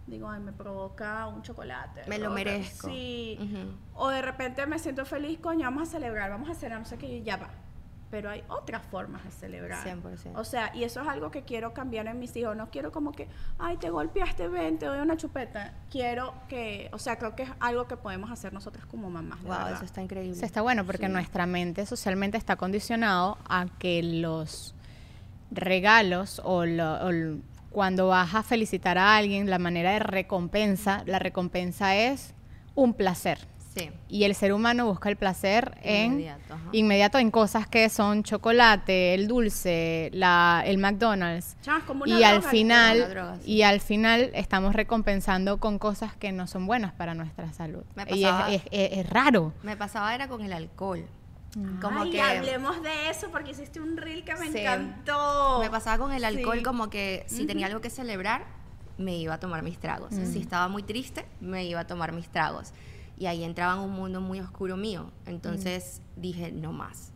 [0.07, 2.03] digo, ay, me provoca un chocolate.
[2.07, 2.89] Me lo merezco.
[2.89, 3.39] Sí.
[3.95, 6.97] O de repente me siento feliz, coño, vamos a celebrar, vamos a cenar, no sé
[6.97, 7.51] qué, y ya va.
[8.11, 9.85] Pero hay otras formas de celebrar.
[9.85, 10.33] 100%.
[10.37, 12.57] O sea, y eso es algo que quiero cambiar en mis hijos.
[12.57, 13.29] No quiero como que,
[13.59, 15.75] ay, te golpeaste, ven, te doy una chupeta.
[15.91, 19.43] Quiero que, o sea, creo que es algo que podemos hacer nosotras como mamás.
[19.43, 19.73] Wow, verdad.
[19.73, 20.37] eso está increíble.
[20.37, 24.75] Eso está bueno porque nuestra mente socialmente está condicionado a que los
[25.51, 27.39] regalos o, lo- o
[27.71, 32.35] cuando vas a felicitar a alguien, la manera de recompensa, la recompensa es
[32.75, 33.47] un placer.
[33.77, 33.91] Sí.
[34.09, 36.65] Y el ser humano busca el placer en Inmediato, ajá.
[36.73, 41.57] inmediato en cosas que son chocolate, el dulce, la, el McDonald's.
[41.87, 43.53] Como una Y al droga, Una final droga, sí.
[43.53, 47.85] y al final estamos recompensando con cosas que no son buenas para nuestra salud.
[47.95, 49.53] Me y es, pasaba- es- es- es raro.
[49.63, 51.05] Me pasaba era con el alcohol.
[51.81, 54.59] Como Ay, que hablemos de eso porque hiciste un reel que me Sí.
[54.59, 55.59] encantó.
[55.61, 56.63] me pasaba con el alcohol Sí.
[56.63, 58.45] como que si tenía algo que celebrar,
[58.99, 60.15] me iba a tomar mis tragos.
[60.15, 62.73] Si estaba muy triste, me iba a tomar mis tragos.
[63.17, 65.11] Y ahí entraba en un mundo muy oscuro mío.
[65.25, 67.13] Entonces dije, no más.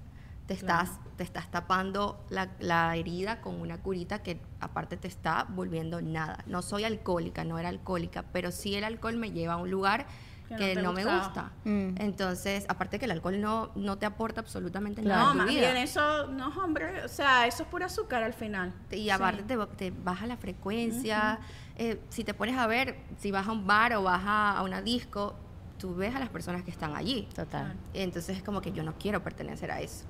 [0.47, 5.47] Te estás, te estás tapando la, la herida con una curita que aparte te está
[5.49, 6.43] volviendo nada.
[6.47, 10.07] No soy alcohólica, no era alcohólica, pero sí el alcohol me lleva a un lugar
[10.49, 11.53] Que no que te no, me gusta.
[11.65, 11.95] Mm.
[11.99, 15.47] Entonces, aparte que el alcohol no, no te aporta absolutamente No, nada en tu más
[15.47, 15.61] vida.
[15.61, 18.75] bien eso, no, hombre, o sea, eso es pura azúcar al final.
[18.91, 19.47] Y aparte Sí.
[19.47, 21.39] te, te baja la frecuencia.
[21.77, 24.63] Eh, si te pones a ver, si vas a un bar o vas a, a
[24.65, 25.37] una disco,
[25.81, 27.27] tú ves a las personas que están allí.
[27.35, 27.75] Total.
[27.95, 30.05] Entonces es como que yo no quiero pertenecer a eso.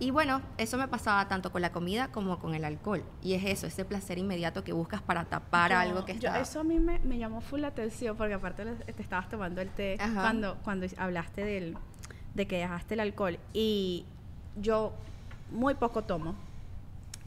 [0.00, 3.04] Y bueno, eso me pasaba tanto con la comida como con el alcohol.
[3.22, 6.40] Y es eso, ese placer inmediato que buscas para tapar Yo- algo que está...
[6.40, 9.70] eso a mí me, me llamó full la atención porque aparte te estabas tomando el
[9.70, 10.20] té Ajá.
[10.20, 11.76] cuando, cuando hablaste del,
[12.34, 14.04] de que dejaste el alcohol y
[14.56, 14.92] yo
[15.52, 16.34] muy poco tomo,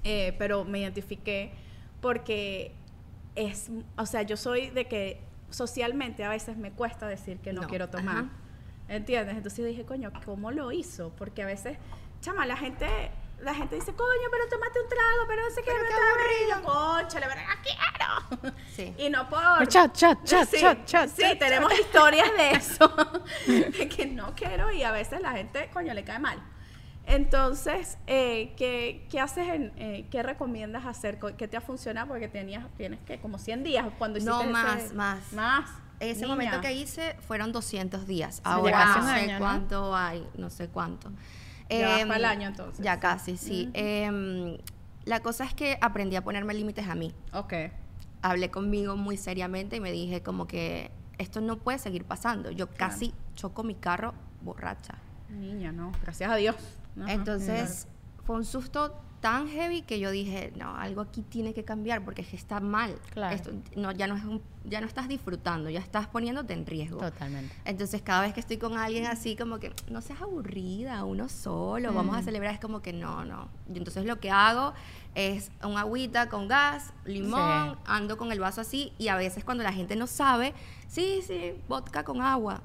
[0.03, 1.51] eh, pero me identifiqué
[2.01, 2.73] porque
[3.35, 7.61] es, o sea, yo soy de que socialmente a veces me cuesta decir que no,
[7.61, 8.17] No, quiero tomar.
[8.17, 8.25] ajá.
[8.89, 9.35] ¿Entiendes?
[9.35, 11.11] Entonces dije, coño, ¿cómo lo hizo?
[11.17, 11.77] Porque a veces,
[12.21, 12.87] chama, la gente,
[13.41, 16.55] la gente dice, coño, pero tómate un trago, pero no sé qué, Pero qué está
[16.55, 16.73] aburrido.
[16.73, 18.53] Concha, la verdad, quiero.
[18.77, 18.93] Sí.
[18.97, 19.67] Y no por...
[19.67, 22.87] Chat, chat, chat, sí, chat, chat, Sí, chat, tenemos historias de eso,
[23.47, 26.39] de que no quiero y a veces la gente, coño, le cae mal.
[27.07, 31.19] Entonces, eh, ¿qué, qué haces, en, eh, qué recomiendas hacer?
[31.37, 32.07] ¿Qué te ha funcionado?
[32.09, 35.33] Porque tenías, tienes que como 100 días cuando hiciste No, ese- más, más.
[35.33, 35.69] Más.
[35.99, 36.27] Ese Niña.
[36.27, 38.41] momento que hice fueron 200 días.
[38.43, 39.39] Ahora no sé año, ¿no?
[39.39, 41.09] cuánto hay, no sé cuánto.
[41.69, 42.83] Ya Em, pa'l año, entonces.
[42.85, 43.69] Ya casi, sí.
[43.73, 44.57] Em,
[45.05, 47.13] la cosa es que aprendí a ponerme límites a mí.
[47.33, 47.53] Ok.
[48.21, 52.51] Hablé conmigo muy seriamente y me dije como que esto no puede seguir pasando.
[52.51, 54.95] Yo casi choco mi carro borracha.
[55.29, 55.91] Niña, no.
[56.03, 56.55] Gracias a Dios.
[57.03, 57.13] Ajá.
[57.13, 57.87] Entonces
[58.25, 62.21] fue un susto tan heavy que yo dije, no, algo aquí tiene que cambiar porque
[62.21, 62.95] es que está mal.
[63.13, 63.35] Claro.
[63.35, 66.99] Esto no, ya, no es un- ya no estás disfrutando, ya estás poniéndote en riesgo.
[66.99, 67.53] Totalmente.
[67.65, 71.93] Entonces, cada vez que estoy con alguien así, como que no seas aburrida, uno solo,
[71.93, 73.47] vamos a celebrar, es como que no, no.
[73.73, 74.73] Y entonces, lo que hago
[75.15, 77.79] es un agüita con gas, limón, Sí.
[77.87, 80.53] ando con el vaso así, y a veces cuando la gente no sabe,
[80.87, 82.61] sí, sí, vodka con agua,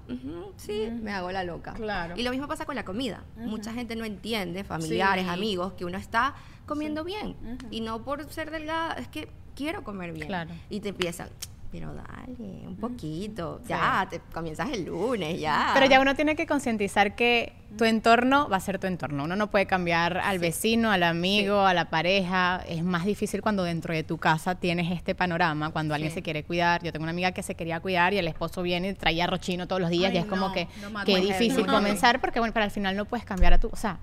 [0.57, 1.73] sí, me hago la loca.
[1.75, 2.15] Claro.
[2.17, 3.23] Y lo mismo pasa con la comida.
[3.37, 5.31] Mucha gente no entiende, familiares, Sí.
[5.31, 6.35] amigos, que uno está
[6.67, 7.37] comiendo bien.
[7.71, 10.27] Y no por ser delgada, es que quiero comer bien.
[10.29, 10.51] Claro.
[10.71, 11.29] Y te empiezan,
[11.73, 15.71] pero dale, un poquito, ya, te comienzas el lunes, ya.
[15.73, 19.25] Pero ya uno tiene que concientizar que tu entorno va a ser tu entorno.
[19.25, 22.63] Uno no puede cambiar al vecino, al amigo, a la pareja.
[22.69, 26.45] Es más difícil cuando dentro de tu casa tienes este panorama, cuando alguien se quiere
[26.45, 26.83] cuidar.
[26.83, 29.67] Yo tengo una amiga que se quería cuidar y el esposo viene y traía rochino
[29.67, 31.73] todos los días Ay, y es como que no qué difícil No.
[31.73, 33.99] comenzar porque bueno, pero al final no puedes cambiar a tu, o sea,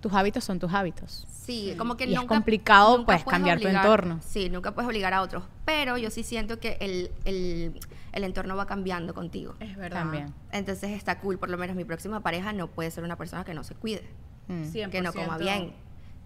[0.00, 1.26] tus hábitos son tus hábitos.
[1.30, 4.20] Sí, como que Y es nunca, complicado, nunca pues, puedes cambiar tu entorno.
[4.24, 5.44] Sí, nunca puedes obligar a otros.
[5.64, 7.78] Pero yo sí siento que el, el,
[8.12, 9.54] el entorno va cambiando contigo.
[9.60, 10.00] Es verdad.
[10.00, 10.34] También.
[10.52, 13.54] Entonces está cool, por lo menos mi próxima pareja no puede ser una persona que
[13.54, 14.08] no se cuide,
[14.48, 14.62] Mm.
[14.62, 14.90] 100%.
[14.90, 15.72] que no coma bien,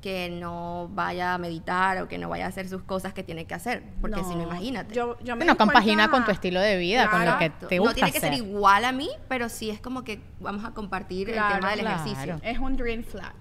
[0.01, 3.44] que no vaya a meditar o que no vaya a hacer sus cosas que tiene
[3.46, 4.94] que hacer, porque si no, imagínate.
[4.94, 7.51] Yo, yo me Bueno, di compagina cuenta- con tu estilo de vida, con lo que
[7.51, 8.34] te gusta No tiene que hacer.
[8.34, 11.70] ser igual a mí, pero sí es como que vamos a compartir el Claro, tema
[11.72, 11.96] del claro.
[12.03, 12.40] ejercicio.
[12.42, 13.34] Es un green flag.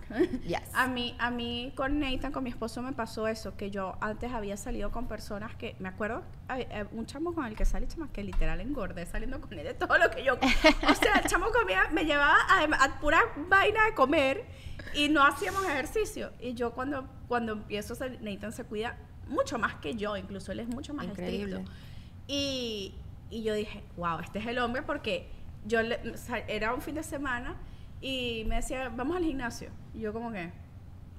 [0.46, 0.60] Yes.
[0.74, 4.34] A mí, a mí con Nathan, con mi esposo, me pasó eso, que yo antes
[4.34, 6.24] había salido con personas que, me acuerdo,
[6.92, 9.98] un chamo con el que salí, chama, que literal engordé saliendo con él de todo
[9.98, 10.34] lo que yo...
[10.36, 14.46] O sea, el chamo comía, me llevaba a, a pura vaina de comer
[14.94, 16.32] y no hacíamos ejercicio.
[16.40, 20.68] Y yo cuando, cuando empiezo Nathan se cuida mucho más que yo, incluso él es
[20.68, 21.58] mucho más Increíble.
[21.58, 21.72] estricto.
[22.28, 22.96] Y,
[23.30, 25.30] y yo dije, wow, este es el hombre porque
[25.66, 26.00] yo le-
[26.48, 27.56] era un fin de semana
[28.02, 29.70] y me decía, vamos al gimnasio.
[29.94, 30.52] Y yo como que,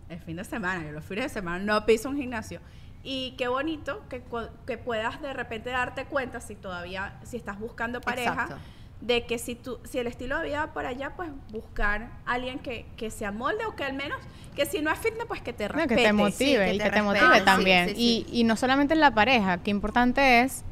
[0.08, 2.60] el fin de semana, yo los fines de semana no piso un gimnasio.
[3.02, 4.22] Y qué bonito que,
[4.66, 8.56] que puedas de repente darte cuenta si todavía, si estás buscando pareja, Exacto.
[9.00, 12.32] De que si, tú, si el estilo de vida va por allá, pues buscar a
[12.32, 14.18] alguien que, que se amolde o que al menos,
[14.54, 15.96] que si no es fitness, pues que te No, respete.
[15.96, 17.88] que te motive que y te que motive Sí, también.
[17.88, 18.26] sí, sí.
[18.30, 20.64] Y, y no solamente en la pareja, qué importante es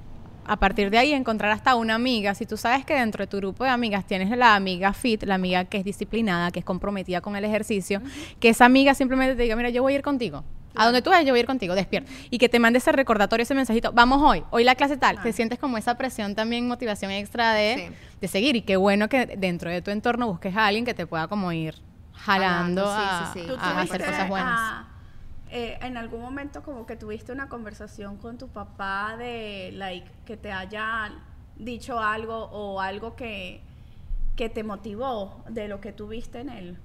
[0.46, 2.34] a partir de ahí encontrar hasta una amiga.
[2.34, 5.34] Si tú sabes que dentro de tu grupo de amigas tienes la amiga fit, la
[5.34, 8.00] amiga que es disciplinada, que es comprometida con el ejercicio,
[8.40, 10.44] que esa amiga simplemente te diga, mira, yo voy a ir contigo.
[10.78, 12.10] A donde tú vayas, yo voy a ir contigo, despierta.
[12.30, 15.20] Y que te mande ese recordatorio, ese mensajito, vamos hoy, hoy la clase tal.
[15.22, 17.94] Te sientes como esa presión también, motivación extra de, Sí.
[18.20, 18.56] de seguir.
[18.56, 21.52] Y qué bueno que dentro de tu entorno busques a alguien que te pueda como
[21.52, 21.74] ir
[22.14, 23.46] jalando, sí, a, sí, sí.
[23.46, 24.58] ¿Tú a hacer cosas buenas.
[24.60, 24.88] ah,
[25.50, 30.36] eh, en algún momento como que tuviste una conversación con tu papá de like que
[30.36, 31.10] te haya
[31.56, 33.62] dicho algo o algo que,
[34.36, 36.78] que te motivó de lo que tuviste en él,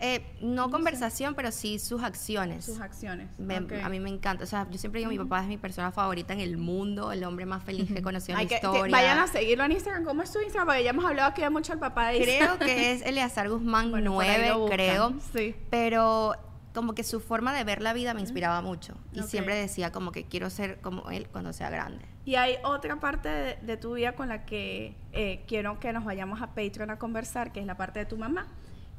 [0.00, 2.64] Eh, no conversación, pero sí sus acciones.
[2.64, 3.28] sus acciones.
[3.38, 3.56] Me-.
[3.82, 4.42] A mí me encanta.
[4.44, 7.22] O sea, yo siempre digo, mi papá es mi persona favorita en el mundo, el
[7.24, 8.92] hombre más feliz que he conocido en la que- que historia.
[8.92, 10.04] vayan a seguirlo en Instagram.
[10.04, 10.66] ¿Cómo es tu Instagram?
[10.66, 14.14] Porque ya hemos hablado aquí mucho el papá de Creo que es Eleazar Guzmán Bueno,
[14.14, 14.76] por ahí 9, lo buscan.
[14.76, 15.14] creo.
[15.32, 15.54] Sí.
[15.70, 16.34] Pero
[16.74, 18.94] como que su forma de ver la vida me inspiraba mucho.
[19.12, 22.04] Y siempre decía como que quiero ser como él cuando sea grande.
[22.24, 26.04] Y hay otra parte de, de tu vida con la que eh, quiero que nos
[26.04, 28.48] vayamos a Patreon a conversar, que es la parte de tu mamá,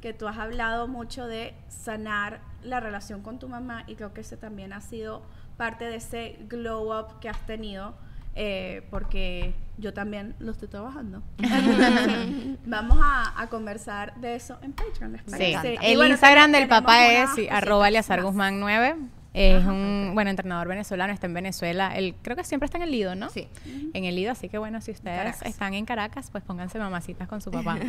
[0.06, 4.22] que tú has hablado mucho de sanar la relación con tu mamá y creo que
[4.22, 5.24] ese también ha sido
[5.58, 7.96] parte de ese glow up que has tenido,
[8.36, 11.24] eh, porque yo también lo estoy trabajando.
[12.68, 15.14] Vamos a, a conversar de eso en Patreon.
[15.14, 15.56] ¿les Sí?
[15.82, 17.90] Y el bueno, Instagram del papá es sí, arroba.
[18.22, 18.98] Guzmán 9.
[19.38, 20.14] Es Ajá, un ok.
[20.14, 21.92] bueno entrenador venezolano, está en Venezuela.
[21.94, 23.30] Él creo que siempre está en el Lido, ¿no?
[23.30, 23.50] Sí.
[23.94, 25.42] En el Lido, así que bueno, si ustedes Caracas.
[25.44, 27.78] están en Caracas, pues pónganse mamacitas con su papá.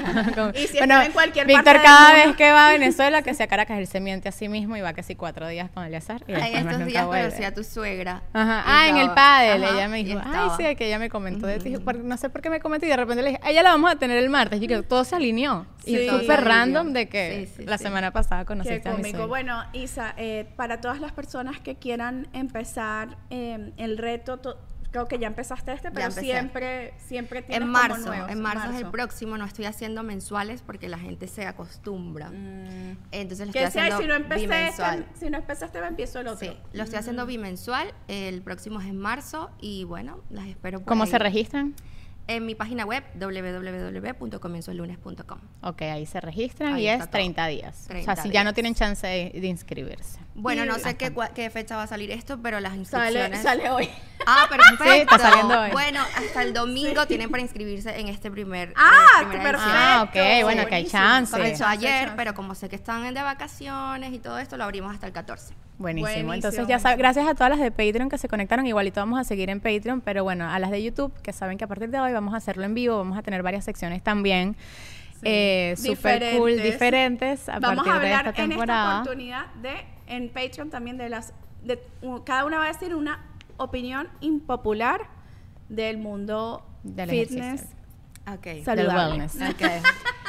[0.54, 3.46] Y si están en cualquier Víctor parte cada vez que va a Venezuela, que sea
[3.46, 6.22] Caracas, él se miente a sí mismo y va casi cuatro días con Eleazar.
[6.28, 8.22] Y Ay, estos días conocí a tu suegra.
[8.32, 8.62] Ajá.
[8.66, 9.64] Ah, en el pádel.
[9.64, 11.74] Ajá, ella me dijo, ay, sí, que ella me comentó de ti.
[12.04, 13.96] No sé por qué me comentó y de repente le dije, ella la vamos a
[13.96, 14.60] tener el martes.
[14.62, 15.66] Y que todo se alineó.
[15.86, 16.08] y Sí.
[16.10, 19.24] súper random de que Sí, sí, la semana pasada conociste a mi suegra.
[19.26, 24.58] Bueno, Isa, eh, para todas las personas que quieran empezar eh, el reto, to-
[24.90, 28.70] creo que ya empezaste este, pero siempre, siempre tienes En como marzo, nuevos, en marzo
[28.72, 32.26] es el próximo, no estoy haciendo mensuales porque la gente se acostumbra.
[33.12, 33.66] Entonces lo estoy Mm.
[33.66, 35.06] Haciendo si no empecé bimensual.
[35.12, 36.50] este, si no empecé este, me empiezo el otro.
[36.50, 40.88] Sí, lo estoy haciendo bimensual, el próximo es en marzo y bueno, las espero por
[40.88, 41.10] ¿Cómo ahí.
[41.10, 41.72] se registran?
[42.26, 45.38] En mi página web www.comienzoelunes.com.
[45.62, 47.08] Ok, ahí se registran Ahí y es todo.
[47.10, 47.84] 30 días.
[47.86, 50.20] o 30 sea, si ya no tienen chance de, de inscribirse.
[50.40, 53.42] Bueno, Y- no sé qué, fecha va a salir esto, pero las inscripciones...
[53.42, 53.88] sale hoy.
[54.26, 54.84] Ah, perfecto.
[54.90, 55.70] Sí, está saliendo hoy.
[55.70, 58.72] Bueno, hasta el domingo tienen para inscribirse en este primer.
[58.76, 59.48] Ah, eh, perfecto.
[59.48, 59.70] edición.
[59.74, 61.32] Ah, ok, bueno, que hay chance.
[61.32, 61.70] Comenzó Sí.
[61.70, 62.14] ayer, Chance.
[62.16, 65.54] pero como sé que están de vacaciones y todo esto, lo abrimos hasta el 14.
[65.78, 66.06] Buenísimo.
[66.08, 68.66] Buenísimo, Entonces ya saben, gracias a todas las de Patreon que se conectaron.
[68.66, 71.64] Igualito vamos a seguir en Patreon, pero bueno, a las de YouTube que saben que
[71.64, 74.56] a partir de hoy vamos a hacerlo en vivo, vamos a tener varias secciones también.
[75.22, 77.48] Eh, super cool, Diferentes.
[77.48, 79.00] a Vamos partir a de hablar esta en esta temporada.
[79.00, 81.32] oportunidad de en Patreon también de las
[81.62, 81.80] de
[82.24, 83.24] cada una va a decir una
[83.56, 85.08] opinión impopular
[85.68, 87.80] del mundo Del fitness ejercicio.
[88.34, 88.44] Ok.
[88.44, 89.28] Del saludable.
[89.38, 89.82] Me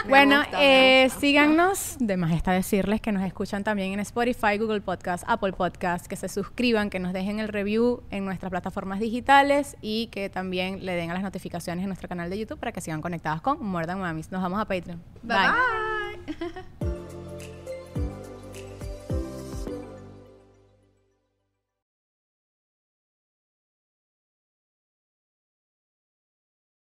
[0.09, 1.95] Bueno, eh, síganos.
[1.99, 6.15] De más está decirles que nos escuchan también en Spotify, Google Podcast, Apple Podcast, que
[6.15, 10.95] se suscriban, que nos dejen el review en nuestras plataformas digitales y que también le
[10.95, 13.85] den a las notificaciones en nuestro canal de YouTube para que sigan conectados con More
[13.85, 14.31] Than Mamis.
[14.31, 15.01] Nos vamos a Patreon.
[15.21, 16.91] Bye bye.